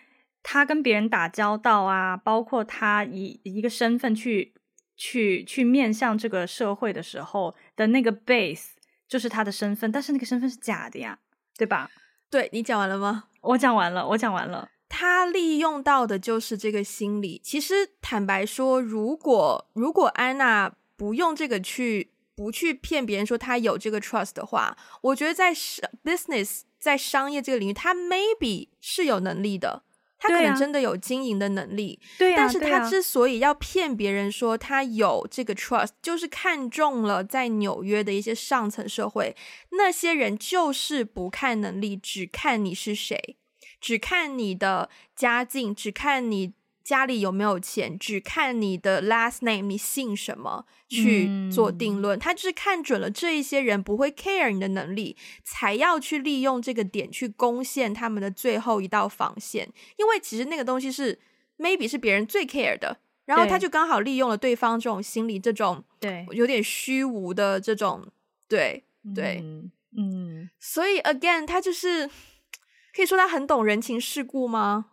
[0.43, 4.55] 他跟别人打交道啊，包括他以一个身份去
[4.97, 8.71] 去去面向这个社会的时候的那个 base，
[9.07, 11.19] 就是他的身份，但是那个身份是假的呀，
[11.59, 11.91] 对吧？
[12.33, 13.25] 对，你讲完了吗？
[13.43, 14.71] 我讲完了，我讲完了。
[14.89, 17.39] 他利用到的就是这个心理。
[17.45, 25.55] 其实坦白说，如果如果安娜不用这个去不去骗别人说她有这个 trust 的话，我觉得在
[26.03, 29.83] business 在商业这个领域，他 maybe 是有能力的。
[30.23, 39.35] 他可能真的有经营的能力，对啊，但是他之所以要骗别人说他有这个 trust，就是看中了在纽约的一些上层社会，
[39.71, 43.37] 那些人就是不看能力，只看你是谁，
[43.81, 46.53] 只看你的家境，只看你。
[46.85, 52.19] 家里有没有钱，只看你的 last name，你姓什么去做定论。
[52.19, 59.73] 嗯、他就是看准了这一些人不会 care 你的能力，才要去利用这个点去攻陷他们的最后一道防线。
[59.97, 61.19] 因为其实那个东西是
[61.59, 68.07] maybe 是别人最 care 的，然后他就刚好利用了对方这种心理，这种对有点虚无的这种
[68.49, 72.11] 对对嗯，嗯，所以 again 他就是
[72.95, 74.87] 可以说他很懂人情世故吗？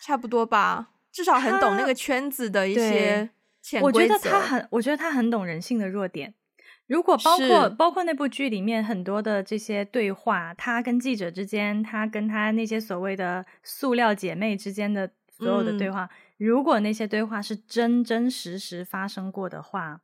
[0.00, 0.92] 差不多吧。
[1.12, 3.28] 至少很懂那个圈子的一些
[3.60, 3.98] 潜规则。
[3.98, 6.34] 我觉得他很，我觉得他很懂人性的弱点。
[6.86, 20.00] 如果包括包括那部剧里面很多的这些对话，他跟记者之间，他跟他那些所谓的塑料姐妹之间的所有的对话，嗯、如果那些对话是真真实实发生过的话，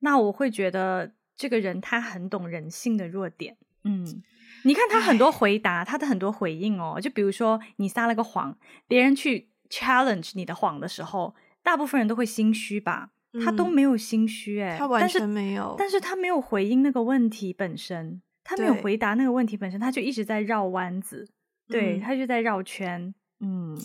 [0.00, 3.56] 那我会觉得这个人他很懂人性的弱点。
[3.82, 4.22] 嗯，
[4.62, 9.48] 你看他很多回答，他的很多回应哦，就比如说你撒了个谎，别人去。
[9.70, 13.10] Challenge 你的谎的时候，大部分人都会心虚吧？
[13.32, 21.28] 嗯、他都没有心虚、欸，哎，他完全没有但，但是他没有回应那个问题本身，他没有回答那个问题本身，他就一直在绕弯子，
[21.68, 23.14] 对、嗯、他就在绕圈。
[23.40, 23.78] 嗯，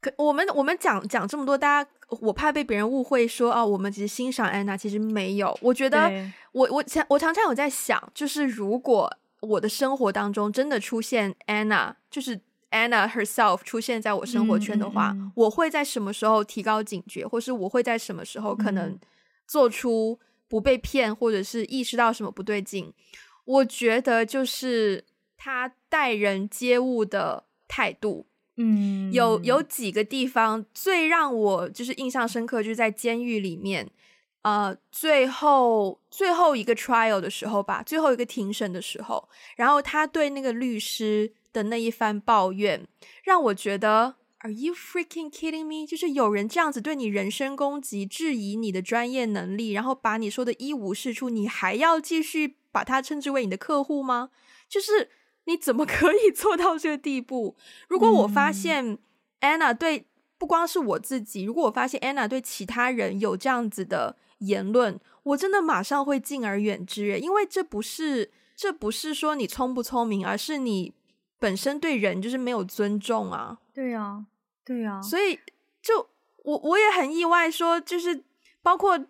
[0.00, 5.58] 可我们我们讲讲这么多，大家我怕被别人误会说啊，我们其实欣赏安娜，其实没有。
[5.60, 6.12] 我觉得
[6.52, 12.40] 我我常我常常有在想，就是如果我的生活当中真的出现安娜，就是。
[12.74, 18.98] Anna herself 出现在我生活圈的话，我会在什么时候提高警觉，或是我会在什么时候可能
[19.46, 20.18] 做出
[20.48, 22.92] 不被骗，或者是意识到什么不对劲？
[23.44, 25.04] 我觉得就是
[25.36, 28.26] 他待人接物的态度。
[28.56, 33.90] 嗯，有有几个地方最让我就是印象深刻，就是在监狱里面，
[34.42, 42.86] 呃，最后最后一个 trial 的时候吧，最后一个庭审的时候，然后他对那个律师的那一番抱怨，
[43.22, 45.86] 让我觉得 Are you freaking kidding me？
[45.86, 54.28] 就是有人这样子对你人身攻击，质疑你的专业能力，然后把你说的一无是处，你还要继续把他称之为你的客户吗？
[54.68, 55.08] 就是。
[55.46, 57.54] 你怎么可以 做到这个地步？
[57.86, 58.96] 如果我发现
[59.42, 60.06] Anna 对
[60.38, 70.94] 不光是我自己，如果我发现 Anna 对其他人有这样子的言论，我真的马上会敬而远之，因为这不是这不是说你聪不聪明，而是你
[71.38, 73.58] 本身对人就是没有尊重啊。
[73.72, 74.24] 对呀，
[74.64, 75.38] 对呀，所以
[75.82, 76.08] 就
[76.44, 78.24] 我我也很意外，说就是
[78.62, 79.04] 包括。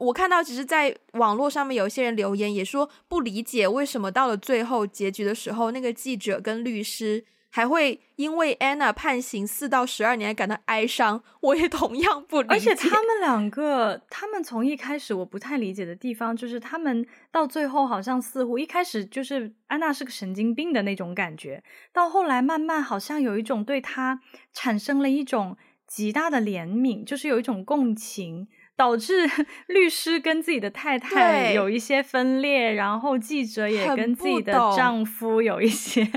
[0.00, 11.22] 我看到，其实，在网络上面有一些人留言，也说不理解为什么到了最后结局的时候，那个记者跟律师还会因为 Anna 判刑四到十二年感到哀伤。
[11.40, 12.54] 我也同样不理解。
[12.54, 24.20] 而且他们两个，他们从一开始我不太理解的地方，就是他们到最后好像似乎一开始就是安娜是个神经病的那种感觉，到后来慢慢好像有一种对他
[24.52, 28.48] 产生了一种极大的怜悯，就是有一种共情。
[28.76, 29.28] 导致
[29.66, 36.08] 律师跟自己的太太有一些分裂，然后记者也跟自己的丈夫有一些。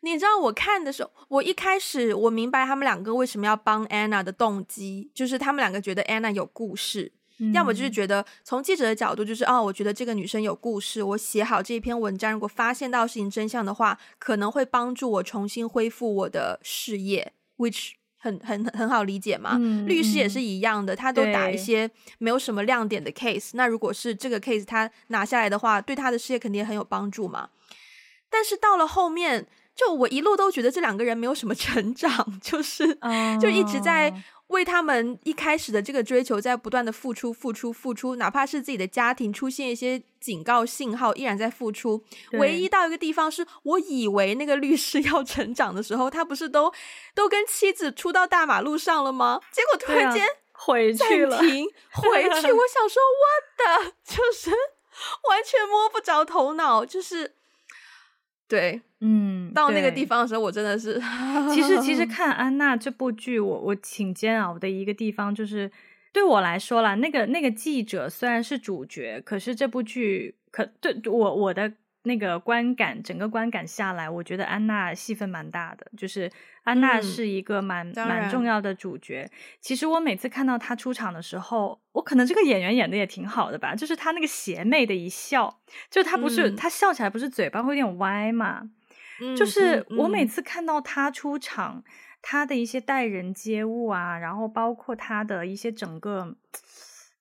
[0.00, 17.92] 你知道我看的时候，我一开始我明白他们两个为什么要帮 Anna 的动机，就是他们两个觉得 Anna 有故事，嗯、要么就是觉得从记者的角度，就是哦，我觉得这个女生有故事，我写好这一篇文章，如果发现到事情真相的话，可能会帮助我重新恢复我的事业，which。
[18.22, 23.52] 很很很好理解嘛，嗯、律师也是一样的，他都打一些没有什么亮点的 case。
[23.54, 27.48] 那如果是这个 case 他拿下来的话，对他的事业肯定很有帮助嘛。
[28.28, 29.46] 但是到了后面，
[29.80, 32.10] 就我一路都觉得这两个人没有什么成长，
[32.42, 33.40] 就是、oh.
[33.40, 34.22] 就一直在。
[34.50, 42.02] 为他们一开始的这个追求，在不断的付出、付出、付出，哪怕是自己的家庭出现一些警告信号，依然在付出。
[42.32, 46.72] 唯一到一个地方，是我以为那个律师 要成长的时候，他不是都
[47.14, 49.40] 都跟妻子出到大马路上了吗？
[49.52, 52.50] 结果突然间回去了，回去。
[52.50, 57.36] 我想说，what the，就是完全摸不着头脑，就是。
[58.48, 61.00] 对，嗯，到那个地方的时候，我真的是，
[61.52, 65.70] 其实其 实看安娜这部剧，我我挺煎熬的一个地方，就是
[66.12, 71.72] 对我来说啦，那个那个记者虽然是主角，可是这部剧可对我我的。
[72.04, 76.30] 那个观感，整个观感下来，我觉得安娜戏份蛮大的，就是
[76.62, 79.30] 安娜是一个蛮、嗯、蛮重要的主角。
[79.60, 88.62] 其实我每次看到她出场的时候，我可能这个演员演的也挺好的吧，就是她那个邪魅的一笑，就她不是她、嗯、笑起来不是嘴巴会有点歪嘛，
[89.20, 91.84] 嗯、就是我每次看到他出场，
[92.22, 96.36] 她、嗯、的一些待人接物啊，然后包括他的一些整个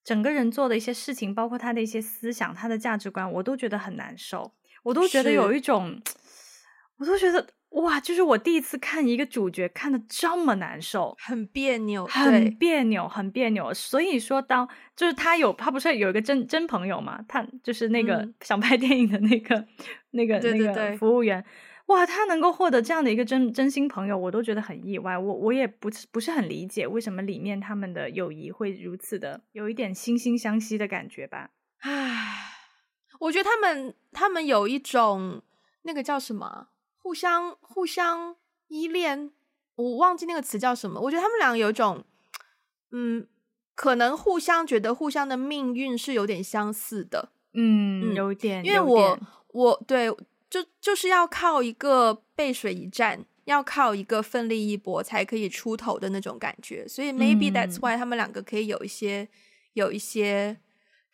[0.04, 4.54] 整个人做的一些事情，包括他的一些思想、他的价值观，我都觉得很难受。
[4.84, 6.02] 我都觉得有一种，
[6.97, 13.74] 我都觉得哇，就是我第一次看一个主角看的这么难受，很别扭，很别扭，很别扭。
[13.74, 19.68] 所以说当，当就是他有他不是有一个真真朋友嘛，他就是那个想拍电影的那个、嗯、
[20.12, 21.43] 那个那个服务员，
[21.90, 25.18] 哇，他能够获得这样的一个真真心朋友，我都觉得很意外。
[25.18, 31.52] 我我也不是不是很理解为什么里面他们的友谊会如此的有一点惺惺相惜的感觉吧？
[31.80, 32.46] 唉。
[33.20, 35.42] 我觉得他们他们有一种
[35.82, 38.38] 那个叫什么，互相互相
[38.70, 39.32] 依恋，
[39.76, 41.02] 我忘记那个词叫什么。
[41.02, 42.06] 我觉得他们两个有一种，
[42.92, 43.28] 嗯，
[43.76, 48.64] 可能互相觉得互相的命运是有点相似的，嗯，有点。
[48.64, 49.20] 因为我
[49.50, 50.10] 我对
[50.50, 56.88] 就就是要靠一个背水一战，要靠一个奋力一搏才可以出头的那种感觉。
[56.88, 59.28] 所以 maybe that's why、嗯、他们两个可以有一些
[59.74, 60.58] 有一些。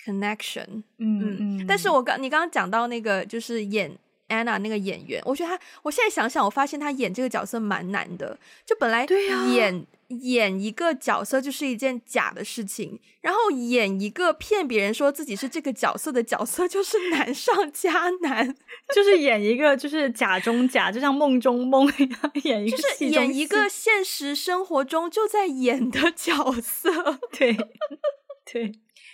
[0.06, 3.98] connection，嗯嗯，但是我刚你刚刚讲到那个就是演
[4.30, 8.38] Anna 那个演员，我觉得他，我现在想想，我发现他演这个角色蛮难的。
[8.66, 9.06] 就本来
[9.54, 18.56] 演演一个角色就是一件假的事情，然后演一个骗别人说自己是这个角色的角色，就是难上加难。
[18.94, 27.56] 就是演一个就是假中假，就像梦中梦一样，演一个就是演一个现实生活中就在演的角色，对
[28.52, 28.72] 对。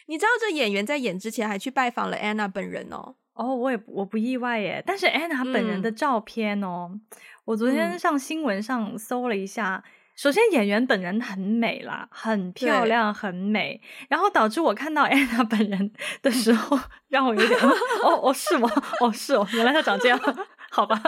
[0.08, 3.16] 你知道这演员在演之前还去拜访了 Anna 本人哦。
[3.34, 4.84] 哦，我也我不意外耶。
[4.86, 7.02] 但是 Anna 本人的照片哦，嗯、
[7.46, 16.78] 我昨天上新闻上搜了一下，嗯、首先演员本人很美啦，很漂亮，很美，然后导致我看到 安娜本人的时候，
[17.10, 17.60] 让我有点
[18.04, 18.70] 哦哦是吗？
[19.00, 20.20] 哦是哦，原来她长这样，
[20.70, 21.02] 好吧。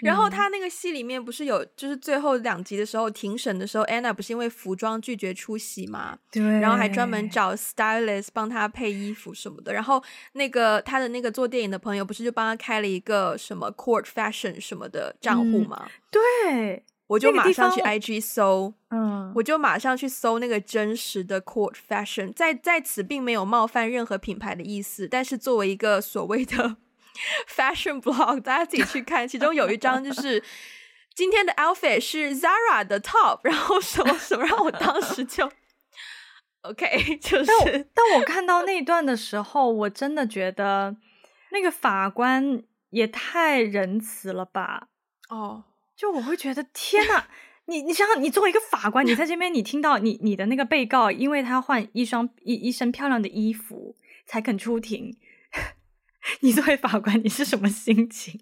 [0.00, 6.18] 哦，然后他那个戏里面不是有，就是最后两集的时候庭审的时候，安娜不是因为服装拒绝出席嘛？
[6.30, 9.72] 对，然后还专门找 stylist 帮他配衣服什么的。
[9.72, 15.86] 然后那个他的那个做电影的朋友不是就帮他开了一个什么 court fashion 什么的账户吗？
[15.86, 26.76] 嗯、对，我就马上去 IG 搜，嗯，我就马上去搜那个真实的 court fashion，在在此并没有冒犯任何品牌的意思，但是作为一个所谓的。
[27.48, 29.26] Fashion blog，大家自己去看。
[29.26, 30.42] 其中有一张就是
[31.14, 35.50] 今天的 outfit 是 Zara 的 top，然后什么什么，让我当时就
[36.62, 37.46] OK， 就是。
[37.46, 40.96] 但当我看到那一段的时候，我真的觉得
[41.52, 44.88] 那个法官也太仁慈了吧？
[45.28, 45.64] 哦，
[45.96, 47.24] 就我会觉得天呐，
[47.66, 53.96] 你你想想，你作为一个法官，你在这边，你听到你你的那个被告，因为他换一双一一身漂亮的衣服
[54.26, 55.16] 才肯出庭。
[56.40, 58.40] 你作为法官，你是什么心情？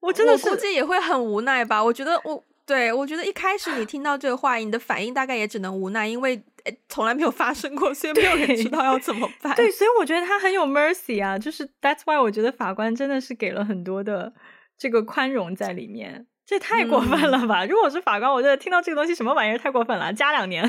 [0.00, 1.82] 我真的估计也会很无奈吧。
[1.82, 9.54] 我觉得我对我觉得一开始你听到这个话，你的反应大概也只能无奈，因为诶从来没有发生过，所以没有人知道要怎么办。
[9.56, 14.32] 对，所以我觉得他很有 mercy 啊，就是 that's why 我觉得法官真的是给了很多的
[14.78, 16.26] 这个宽容在里面。
[16.46, 17.64] 这太过分了吧？
[17.64, 20.68] 嗯、如果我是法官，我觉得听到这个东西什么玩意儿太过分了，加两年。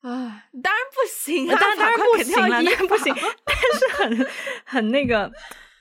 [0.00, 1.58] 啊，当然不行啊！
[1.60, 3.14] 当然不行了，当然不行。
[3.44, 4.26] 但是很
[4.64, 5.30] 很那个，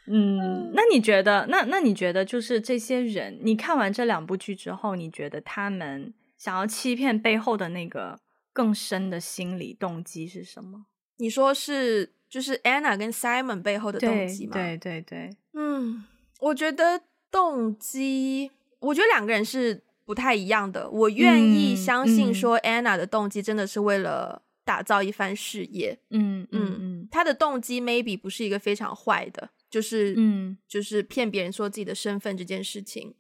[0.07, 8.20] 嗯，那你觉得，那那你觉得，就是这些人，你看完这两部剧之后，你觉得他们想要欺骗背后的那个
[8.51, 10.86] 更深的心理动机是什么？
[11.17, 14.53] 你说是就是 Anna 跟 Simon 背后的动机吗？
[14.53, 16.03] 对对对对，嗯，
[16.41, 17.01] 我觉得
[17.32, 19.82] 动机，我觉得两个人是。
[20.10, 25.99] 不太一样的，我愿意相信说，Anna 的动机真的是为了打造一番事业。
[26.10, 33.14] 嗯嗯嗯，她的动机 maybe 不是一个非常坏的，就是嗯，就是骗别人说自己的身份这件事情。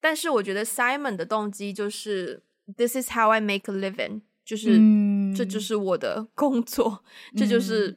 [0.00, 2.42] 但是我觉得 Simon 的动机就是
[2.76, 7.04] This is how I make a living，就是、嗯、这就是我的工作，
[7.36, 7.96] 这就是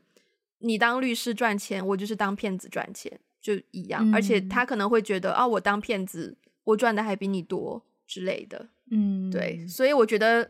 [0.59, 4.07] 你当律师赚钱，我就是当骗子赚钱，就一样。
[4.07, 7.83] 嗯、而且他可能会觉得啊，我当骗子，我赚的还比你多。
[8.07, 10.49] 之类的，嗯，对，所以我觉得，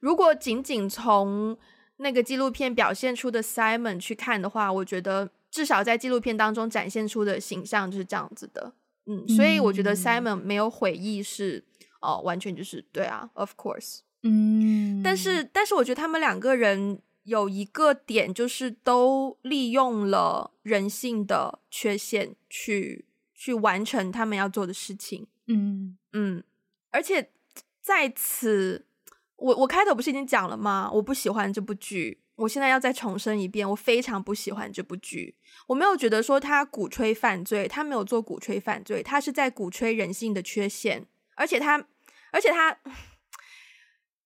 [0.00, 1.56] 如果仅仅从
[1.98, 8.72] 那个纪录片表现出的 Simon 去看的话，我觉得至少在纪录片当中展现出的形象就是这样子的，
[9.06, 11.64] 嗯，所以我觉得 Simon 没有悔意是，
[12.00, 25.96] 哦，完全就是对啊，Of course，嗯，但是但是我觉得他们两个人有一个点，就是都利用了人性的缺陷去去完成他们要做的事情，嗯。
[26.12, 26.42] 嗯。
[26.96, 27.30] 而且
[27.82, 28.86] 在此，
[29.36, 30.90] 我我开头不是已经讲了吗？
[30.94, 35.36] 我不喜欢这部剧，我现在要再重申一遍，我非常不喜欢这部剧。
[35.66, 41.04] 我没有觉得说他鼓吹犯罪，他没有做鼓吹犯罪，他是在鼓吹人性的缺陷。
[41.34, 41.86] 而且他，
[42.32, 42.72] 而且他，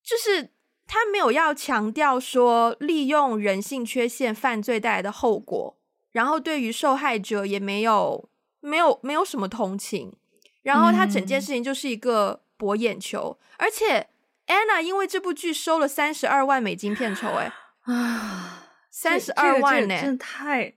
[0.01, 0.51] 就是
[0.87, 5.77] 他没有要强调说利用人性缺陷犯罪带来的后果，
[6.13, 8.29] 然后对于受害者也没有
[8.61, 10.15] 没有没有什么同情，
[10.61, 12.43] 然后他整件事情就是一个。
[12.61, 14.07] 博眼球，而且
[14.45, 17.51] Anna 因为这部剧收了三十二万美金片酬，哎
[17.91, 20.71] 啊，三十二万呢，真的太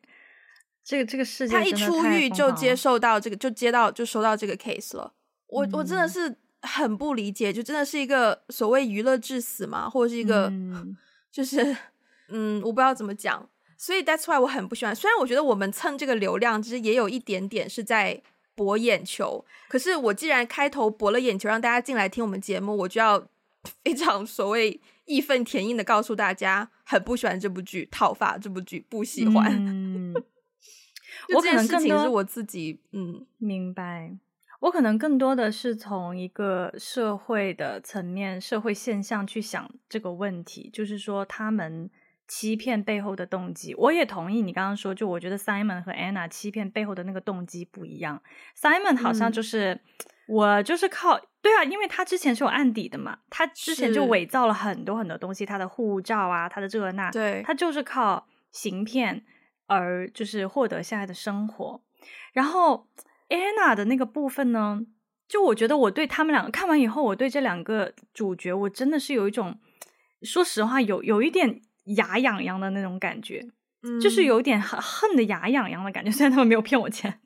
[0.82, 5.12] 这个这个事情，他一出狱就接受到这个，就接到就收到这个 case 了。
[5.49, 10.97] 我、嗯、我真的是很不理解，就真的是一个所谓娱乐至死嘛，或者是一个、嗯、
[11.30, 11.76] 就是
[12.30, 13.47] 嗯，我不知道怎么讲。
[13.76, 14.97] 所以 that's why 我很不喜欢。
[14.97, 18.22] 虽然我觉得我们蹭这个流量，其实也有一点点是在。
[18.55, 23.28] 博眼球，可是我既然开头博了眼球，让大家进来听我们节目，我就要
[23.82, 29.52] 非常所谓义愤填膺的告诉大家，很不喜欢这部剧，讨伐这部剧，不喜欢。
[29.66, 30.14] 嗯、
[31.34, 34.16] 我可能更多是我自己，嗯，明白。
[34.61, 41.90] 我可能更多的是从一个社会的层面、社会现象去想这个问题，就是说他们。
[42.27, 48.22] 欺骗背后的动机，我也同意你刚刚说，就我觉得 Simon 和 Anna 欺骗背后的那个动机不一样。
[48.59, 49.81] Simon 好像就是、嗯、
[50.29, 59.22] 我就是靠对啊，因为他之前是有案底的嘛，他之前就伪造了很多很多东西，他的护照啊，他的这个那，对，他就是靠行骗
[59.66, 61.83] 而就是获得现在的生活。
[62.33, 62.89] 然后
[63.29, 64.81] Anna 的那个部分呢，
[65.29, 69.59] 就我觉得我对他们两个看完以后，我对这两个主角，我真的是有一种，
[70.22, 71.61] 说实话，有有一点。
[71.85, 73.47] 牙痒痒的那种感觉，
[73.82, 76.11] 嗯、就是有点很恨的牙痒痒的感觉。
[76.12, 77.20] 虽然他们没有骗我钱，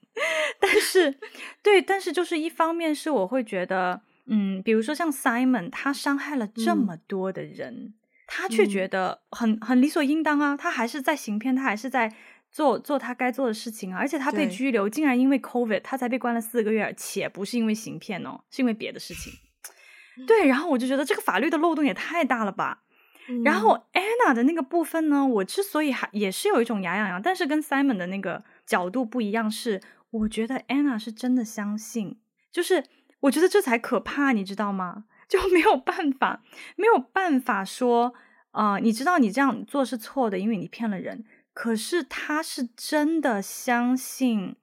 [0.61, 1.19] 但是，
[1.63, 7.95] 对，但是就是一方面是我会觉得，嗯，比如说像 Simon，他伤害了这么多的人，嗯、
[8.27, 12.13] 他却觉得很很理所应当啊，他还是在行骗，他还是在
[12.51, 19.33] 做做他该做的事情啊，而且他被拘留，竟然因为 COVID，他才被关了四个月，且不是因为行骗哦，是因为别的事情。
[20.27, 22.83] 对，然后我就觉得这个法律的漏洞也太大了吧。
[23.29, 32.19] 嗯、然后 Anna 的那个部分呢，我之所以还也是有一种牙痒痒，但是跟 Simon 的那个角度不一样是，是我觉得 Anna 是真的相信，
[32.51, 32.83] 就是
[33.21, 35.05] 我觉得这才可怕，你知道吗？
[35.29, 36.43] 就没有办法，
[36.77, 38.15] 没有办法说，
[38.53, 41.25] 啊、呃，你知道你这样做是错的，因为你骗了人。
[41.53, 44.57] 可是他是真的相信，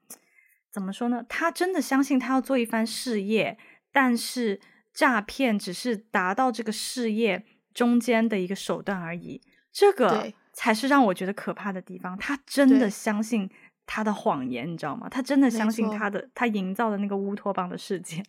[0.72, 1.24] 怎么说呢？
[1.30, 3.60] 他真的相信他要做一番事业，
[3.92, 4.60] 但是
[4.92, 7.46] 诈骗只是达到这个事业。
[7.76, 9.40] 中间的一个手段而已，
[9.72, 12.18] 这个才是让我觉得可怕的地方。
[12.18, 13.48] 他真的相信
[13.86, 15.08] 他的谎言，你知道吗？
[15.08, 18.24] 他真的相信他的他营造的那个乌托邦的世界。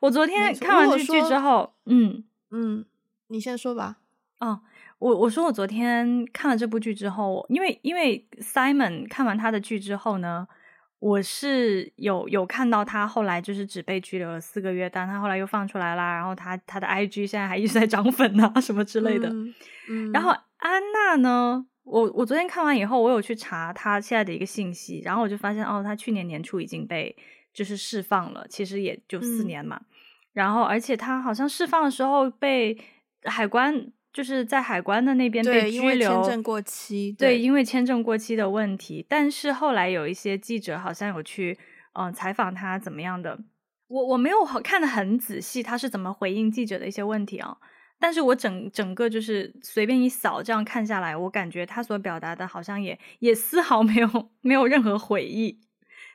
[0.00, 2.84] 我昨天看完这剧之后，嗯嗯，
[3.26, 3.96] 你先说吧。
[4.38, 4.60] 哦，
[4.98, 10.46] 我我说我昨天看了这部剧之后，因为因为 Simon 看完他的剧之后呢。
[10.98, 16.14] 我是有有看到他后来就是只被拘留了四个月，但他后来又放出来啦。
[16.14, 19.28] 然后他他的 IG 现在还一直在涨粉啊什么之类的。
[19.28, 19.54] 嗯
[19.88, 27.14] 嗯、然后安娜呢，我我昨天看完以后，我有去查他现在的一个信息，然后我就发现哦，他去年年初已经被
[27.52, 29.76] 就是释放了，其实也就四年嘛。
[29.76, 29.86] 嗯、
[30.32, 32.76] 然后而且他好像释放的时候被
[33.24, 33.92] 海关。
[34.16, 37.12] 就是在海关的那边被拘留，因为签证过期。
[37.12, 39.04] 对，对，因为签证过期的问题。
[39.06, 41.58] 但是后来有一些记者好像有去
[41.92, 43.38] 嗯采访他怎么样的，
[43.88, 47.58] 我我没有看得很仔细，他是怎么回应记者的一些问题啊。
[48.00, 55.60] 但是我整整个就是随便一扫这样看下来，我感觉他所表达的好像也也丝毫没有没有任何悔意，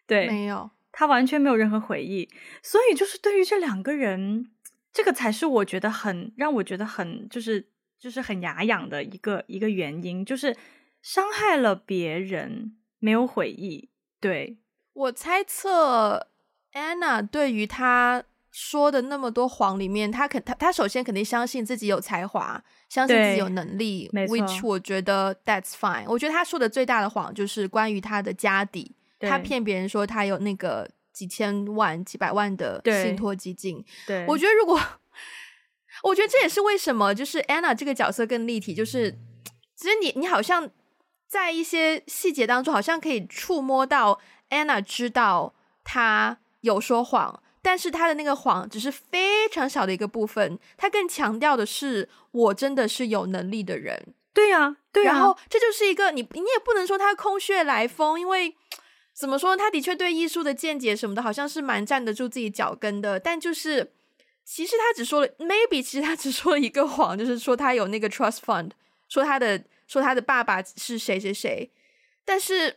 [0.08, 2.28] 对，没有，他完全没有任何悔意。
[2.64, 4.50] 所以就是对于这两个人，
[4.92, 7.68] 这个才是我觉得很让我觉得很就是。
[8.02, 10.58] 就是很牙痒的一个一个原因，就是
[11.04, 13.92] 伤害了别人，没有悔意。
[14.20, 14.58] 对，
[14.94, 16.30] 我猜测
[16.74, 24.10] ，Anna 对于他说的那么多谎里面，他肯他他首先肯定相信自己有才华，相信自己有能力。
[24.12, 26.06] Which 我觉得 That's fine。
[26.08, 33.86] 我觉得他说的最大的谎就是关于他的家底，他骗别人说他有那个几千万、几百万的信托基金。
[34.08, 34.82] 对，我觉得如果。
[36.04, 38.74] 我觉得这也是为什么，就是 Anna 这个角色更立体。
[38.74, 39.12] 就是
[39.76, 40.70] 其实你你好像
[41.28, 44.20] 在一些细节当中，好像可以触摸到
[44.50, 50.58] Anna 知道他有说谎，但是他的那个谎只是非常小的一个部分。
[50.78, 54.14] 他更强调的是，我真的是有能力的人。
[54.34, 55.14] 对呀，对呀。
[55.14, 58.56] 然后这就是一个你你也不能说他空穴来风，因为
[59.14, 63.94] 怎么说，他的确对艺术的见解什么的，好像是蛮站得住自己脚跟的，但就是。
[64.44, 68.72] 其实他只说了，maybe 其实他只说了一个谎，就是说他有那个 trust fund，
[69.08, 71.72] 说他的说他的爸爸是谁谁谁，
[72.26, 72.76] 但是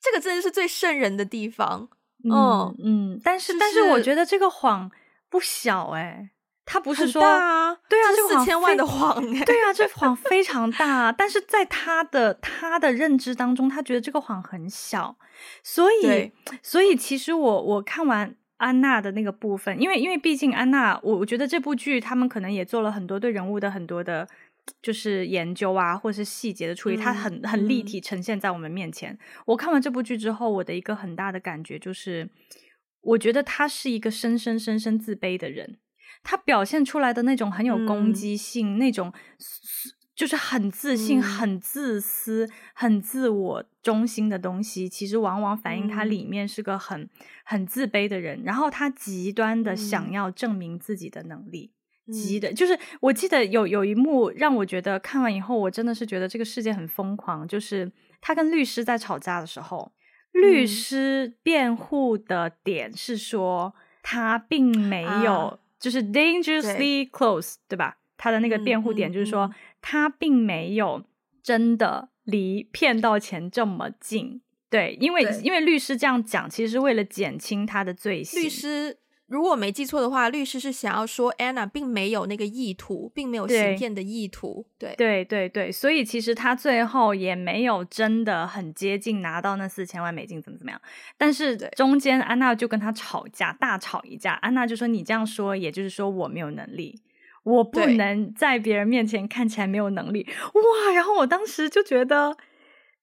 [0.00, 1.88] 这个真的是最瘆人的地方，
[2.24, 4.90] 嗯嗯，但是、就是、但是我觉得这个谎
[5.28, 6.30] 不小哎，
[6.64, 15.16] 他不是说大啊，对啊，这四千万的谎哎，对啊，这 谎非常大，但是在他的他的认知当中，他觉得这个谎很小，
[15.62, 18.34] 所以所以其实我我看完。
[18.56, 24.28] 安娜的那个部分，因为因为毕竟安娜，我我觉得这部剧他们可能也做了很多对人物的很多的，
[24.80, 29.12] 就是研究啊，或者是细节的处理，它很很立体呈现在我们面前。
[29.12, 32.30] 嗯、我看完这部剧之后，我的一个很大的感觉就是，
[33.00, 35.78] 我觉得他是一个深深深深自卑的人，
[36.22, 39.12] 他表现出来的那种很有攻击性，嗯、那种。
[40.14, 47.08] 就是很自信、嗯、很自私、很自我中心的东西，其实往往反映他里面是个很、嗯、
[47.44, 48.42] 很自卑的人。
[48.44, 51.72] 然后他极端的想要证明自己的能力，
[52.06, 57.46] 嗯、极的，就是我记得有有一幕让我觉得看完以后，我真的是觉得这个世界很疯狂。
[57.48, 57.90] 就是
[58.20, 59.90] 他跟律师在吵架的时候，
[60.32, 67.98] 嗯、律师辩护的点是说他并没有，啊、就是 dangerously close，对，对吧？
[68.24, 69.52] 他的那个辩护点就是说。
[69.86, 71.04] 他并没有
[71.42, 78.42] 真的离骗到钱这么近，对，因为因为律师这样讲，其实是为了减轻他的罪行。
[78.42, 78.96] 律师
[79.26, 84.66] 如果我没记错的话，律师是想要说安娜并没有那个意图，并没有行骗的意图。
[84.78, 90.80] 对对对对，所以其实他最后也没有真的很接近拿到那四千万美金，怎么怎么样？
[91.18, 94.32] 但是中间安娜就跟他吵架，大吵一架。
[94.36, 97.02] 安娜就说：“你这样说，也就是说我没有能力。”
[97.44, 100.92] 我不能在别人面前看起来没有能力哇！
[100.94, 102.36] 然后我当时就觉得，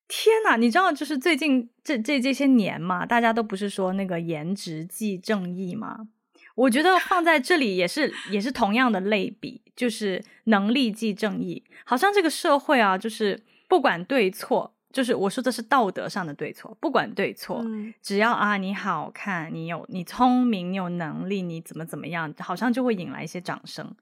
[0.06, 6.08] 天呐，你知道，就是最近这这这些年嘛，大家都不是说那个颜值即正义吗？
[6.54, 11.64] 我觉得放在这里也是也是同样的类比，就是能力即正义。
[11.84, 23.94] 好像这个社会啊，就是不管对错，就是我说的是道德上的对错，不管对错，嗯、只要啊你好看，你有你聪明，你有能力，你怎么怎么样，好像就会引来一些掌声。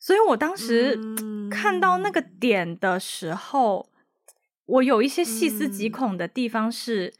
[0.00, 0.98] 所以我当时
[1.48, 3.86] 看到那个点的时候。
[3.88, 3.96] 嗯
[4.70, 7.12] 我有一些细思极恐的地方，是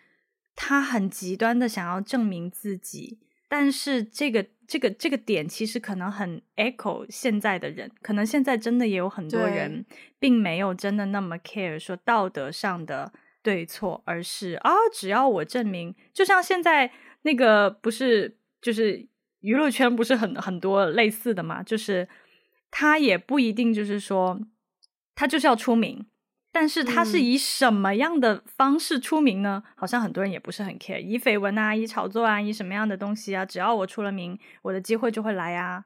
[0.54, 3.18] 他很极端的想要证明自己，
[3.48, 9.84] 但是这个这个这个点其实可能很 echo 现在的人，可能现在真的也有很多人
[10.20, 13.12] 并没有真的那么 care 说道德上的
[13.42, 19.08] 对错，而是啊，只要我证明，就像现在那个不是就是
[19.40, 22.08] 娱乐圈不是很很多类似的嘛，就是
[22.70, 24.40] 他也不一定就是说
[25.14, 26.06] 他就是要出名。
[26.52, 29.62] 但是他是以什么样的方式出名呢？
[29.64, 33.46] 嗯、好像很多人也不是很 care，以绯闻啊，以炒作啊，以什么样的东西啊？
[33.46, 35.84] 只要我出了名，我的机会就会来啊，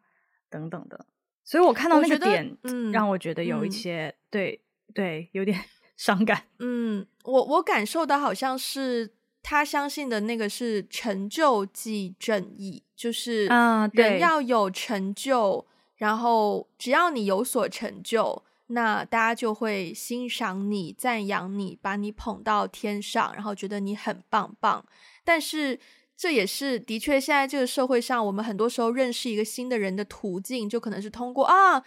[0.49, 1.05] 等等的。
[1.45, 4.63] 所以我看到那个点，嗯，让我觉得有一些、嗯、对
[4.95, 5.63] 对，有点
[5.99, 6.45] 伤感。
[6.61, 9.13] 嗯，我我感受到好像是
[9.43, 18.43] 他相信的那个是成就即正义，就是啊，人要有成就，嗯、然后只要你有所成就。
[18.69, 24.83] 那大家就会欣赏你、赞扬你，把你捧到天上，然后觉得你很棒棒。
[25.23, 25.79] 但是
[26.17, 31.83] 这也是的确，现在这个社会上，我们很多时候认识一个新的人的途径，就可能是通过啊，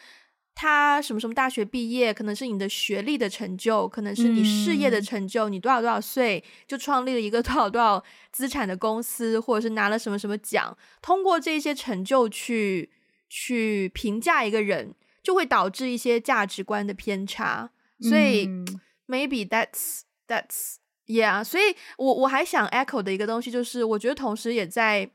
[0.53, 8.01] 他什么什么大学毕业，可能是你的学历的成就，可能是你事业的成就，嗯、你多少多少岁就创立了一个多少多少
[8.32, 12.91] 资产的公司，或者是拿了什么什么奖，通过这些成就去
[13.30, 14.96] 去评价一个人。
[15.24, 17.70] 就会导致一些价值观的偏差，
[18.00, 18.66] 所以、嗯、
[19.10, 20.76] maybe that's that's
[21.06, 21.44] yeah。
[21.44, 25.12] 所以我我还想 echo 的一个东西就是，我觉得同时也在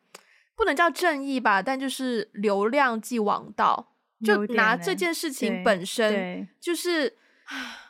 [0.55, 7.17] 不能叫正义吧，但就是流量即王道，就拿这件事情本身就是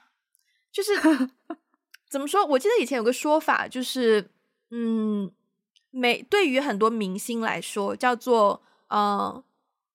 [0.70, 0.93] 就是
[2.09, 2.47] 怎么说？
[2.47, 4.31] 我记得以前有个说法，就是
[4.70, 5.29] 嗯，
[5.91, 9.01] 每对于很多明星来说，叫做嗯。
[9.18, 9.45] 呃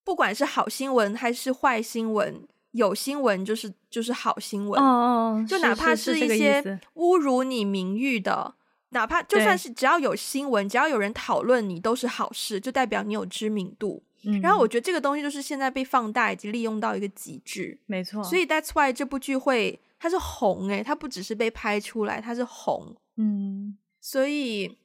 [0.08, 4.82] 不管是好新闻还是坏新闻，有新闻就是就是好新闻。
[4.82, 6.62] 哦，就哪怕是一些
[6.96, 8.56] 侮辱你名誉的，
[8.92, 14.02] 哪怕就算是只要有新闻，只要有人讨论你，都是好事，就代表你有知名度。
[14.24, 17.78] 嗯，然后我觉得这个东西就是现在被放大以及利用到一个极致。
[17.86, 22.96] 没错，所以 That's why 这部剧会它是红诶，它不只是被拍出来，它是红。
[23.18, 24.78] 嗯，所以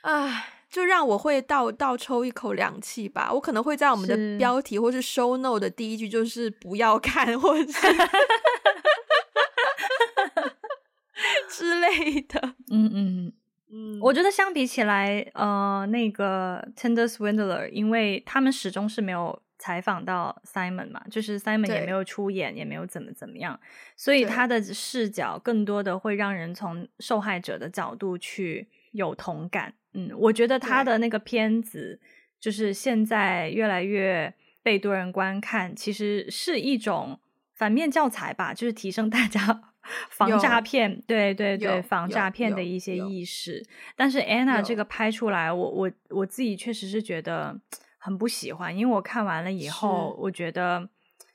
[0.00, 0.44] 啊。
[0.76, 3.32] 就让我会倒倒抽一口凉气吧。
[3.32, 7.86] 我可能会在我们的标题或是 show note 的第一句就是不要看，或者是
[11.48, 12.54] 之类的。
[12.70, 13.32] 嗯嗯
[13.72, 23.58] 嗯，我觉得相比起来，呃，那个 Tender Swindler，因为他们始终是没有采访到 Simon 嘛，就是 Simon 也没有出演，也没有怎么怎么样，
[23.96, 29.72] 所以他的视角更多的会让人从受害者的角度去有同感。
[29.96, 31.98] 嗯，我觉得他的那个片子，
[32.38, 37.18] 就是现在越来越被多人观看，其实是一种
[37.54, 39.40] 反面教材吧，就是提升大家
[40.10, 43.64] 防诈骗，对对对，防诈骗的一些意识。
[43.96, 47.58] 但是 Anna 这个拍出来，我我我自己确实是觉得
[47.96, 50.86] 很不喜欢，因为我看完了以后，我觉得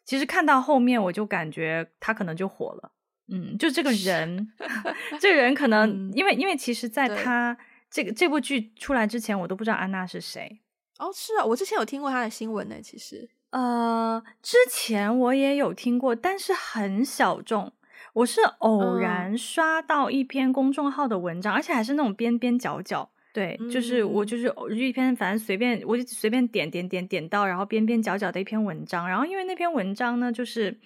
[0.05, 2.91] 其实看到后面，我就感觉他可能就火了。
[3.27, 4.51] 嗯，就这个人，
[5.19, 7.57] 这个人可能、嗯、因为因为其实在他。
[7.91, 10.61] 这个这部剧出来之前，我都不知道安娜是谁。
[10.97, 12.75] 哦，是啊，我之前有听过她的新闻呢。
[12.81, 17.73] 其实，呃，之前我也有听过，但是很小众。
[18.13, 23.09] 我是偶然刷到一篇公众号的文章，嗯、而且还是那种边边角角。
[23.33, 29.07] 对，嗯、就是我就是一篇，反正随便我就随便点点点点到，然后边边角角的一篇文章。
[29.07, 30.77] 然后因为那篇文章呢，就是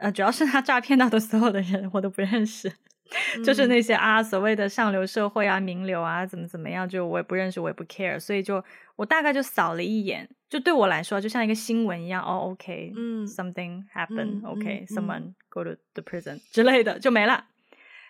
[0.00, 2.70] 呃，主要是他诈骗到的所有的人，我都不认识。
[3.44, 8.62] 就是那些啊，所谓的上流社会啊、名流啊，怎么怎么样，就我也不认识，我也不 care，所以就
[8.96, 17.46] 我大概就扫了一眼，就对我来说，就像一个新闻一样，哦，OK，嗯，something happened，OK，someone、go to the prison 之类的就没了。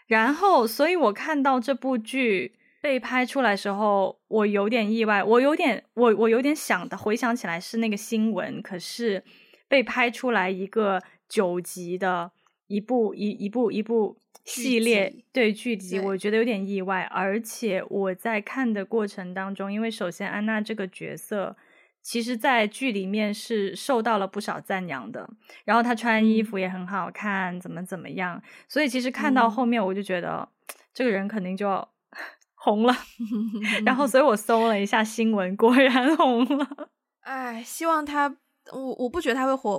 [0.09, 9.23] 然后，所以我看到这部剧被拍出来的时候，我有点意外，我有点，我我有点想的，回想起来是那个新闻，可是
[9.69, 12.33] 被拍出来一个九集的
[12.67, 14.19] 一部一一部一部。
[14.49, 21.57] 系列对剧集，我觉得有点意外，而且我在看的过程当中，因为首先安娜这个角色
[22.01, 25.29] 其实，在剧里面是受到了不少赞扬的。
[25.65, 28.43] 然后她穿衣服也很好看，嗯、怎么怎么样。
[28.67, 30.49] 所以其实看到后面，我就觉得、嗯、
[30.95, 31.87] 这个人肯定就要
[32.55, 32.95] 红了。
[33.85, 36.89] 然后，所以我搜了一下新闻，果然红了。
[37.21, 38.35] 哎，希望他，
[38.73, 39.79] 我我不觉得他会活，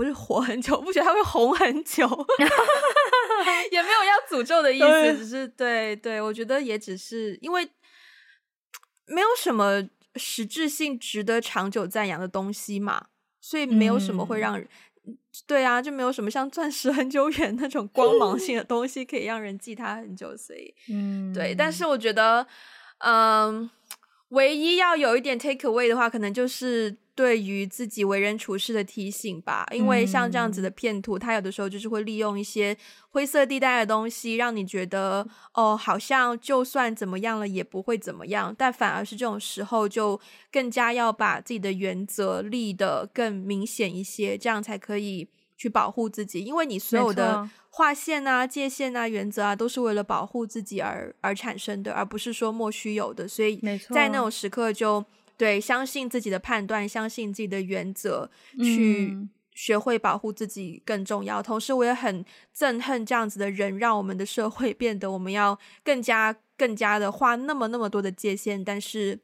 [0.00, 2.08] 不是活很久，不觉得他会红很久，
[3.70, 7.68] 也没有要诅咒的意思，只是对对，我觉得也只是因为
[9.06, 9.86] 没有什么。
[10.16, 13.06] 实质性值得长久赞扬的东西嘛，
[13.40, 14.68] 所以没有什么会让人，
[15.06, 21.54] 嗯、对啊，就没有什么像钻石很久远那种光芒性的东西可以让人记它很久，所以，嗯，对。
[21.54, 22.44] 但是我觉得，
[22.98, 23.70] 嗯，
[24.30, 26.96] 唯一要有一点 take away 的话，可能就是。
[27.14, 32.74] 对于自己为人处事的提醒吧，因为像这样子的骗徒，他有的时候就是会利用一些
[33.10, 40.18] 灰色地带的东西，让你觉得哦，好像就算怎么样了也不会怎么样，但反而是这种时候就
[40.50, 53.56] 更加要把自己的原则立得更明显一些，这样才可以去保护自己，因为你所有的划线啊、界限啊、原则啊，都是为了保护自己而而产生的，而不是说莫须有的，所以
[53.90, 55.04] 在那种时刻就。
[55.40, 58.30] 对，相信自己的判断，相信自己的原则，
[58.62, 59.16] 去
[59.54, 61.40] 学会保护自己更重要。
[61.40, 62.22] 嗯、同时，我也很
[62.54, 68.62] 憎恨这样子的人，让我们的社会变得我们要更加、更加的画那么那么多的界限。
[68.62, 69.18] 但是，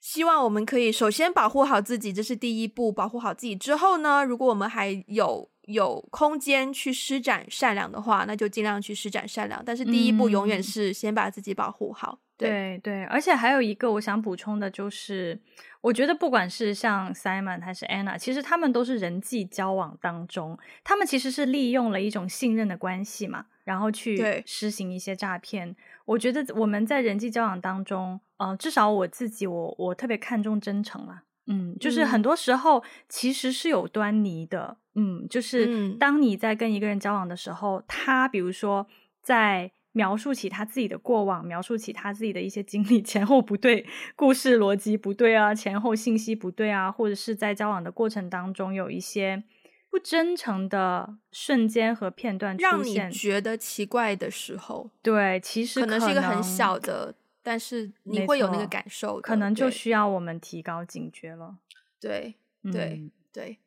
[0.00, 2.90] 希望我们可以首先保护好自己，这是第一步。
[2.90, 9.62] 保护好自己之后呢，如果我们还有有空间去施展善良的话，那就尽量去施展善良。
[9.64, 12.18] 但是，第一步永远是先把自己保护好。
[12.42, 15.38] 嗯对对，而且还有一个我想补充的就是，
[15.80, 25.74] 我觉得不管是像 Simon 还是 Anna，其实他们都是人际交往当中，他们其实是利用了一种信任的关系嘛，然后去实行一些诈骗。
[26.04, 31.22] 我觉得我们在人际交往当中，呃，至少我自己，我我特别看重真诚啦。
[31.46, 38.86] 嗯，就是很多时候其实是有端倪的，嗯，就是当你在跟一个人交往的时候，他比如说
[39.20, 39.72] 在。
[39.92, 43.86] 描述起他自己的过往，描述起他自己的一些经历， 前后不对，
[44.16, 49.42] 故事逻辑不对啊，前后信息不对啊，或者是在交往的过程当中有一些
[49.90, 61.56] 不真诚的瞬间和片段出现，让你觉得奇怪的时候，对，其实可能，是一个很小的，但是你会有那个感受，可能就需要我们提高警觉了。
[62.00, 62.82] 对，对，对。
[62.94, 63.58] 嗯对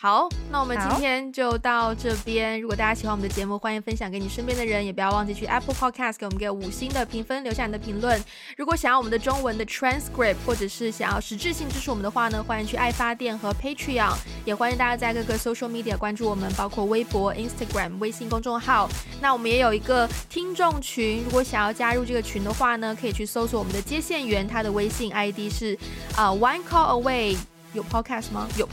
[0.00, 2.60] 好，那我们今天就到这边。
[2.60, 8.22] 如果大家喜欢我们的节目，欢迎分享给你身边的人，也不要忘记去 Apple Podcast 给我们给五星的评分，留下你的评论。
[8.56, 18.88] 如果想要我们的中文的 transcript，或者是想要实质性支持我们的话呢，欢迎去爱发电和 Patreon，也欢迎大家在各个 social media 关注我们，包括微博、Instagram、微信公众号。
[19.20, 25.76] 那我们也有一个听众群，如果想要加入这个群的话呢，可以去搜索我们的接线员，他的微信 ID 是
[26.14, 27.36] 啊、uh, One Call Away。
[27.74, 28.48] 有 podcast 吗？
[28.56, 28.66] 有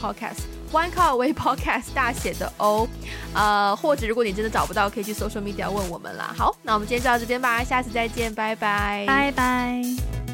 [0.72, 2.88] One Call Away Podcast 大写的 O，
[3.34, 6.34] 呃，或者如果你真的找不到，可以去 social media 问我们啦。
[6.38, 10.25] 好，那我们今天就到这边吧，下次再见，拜拜，拜拜。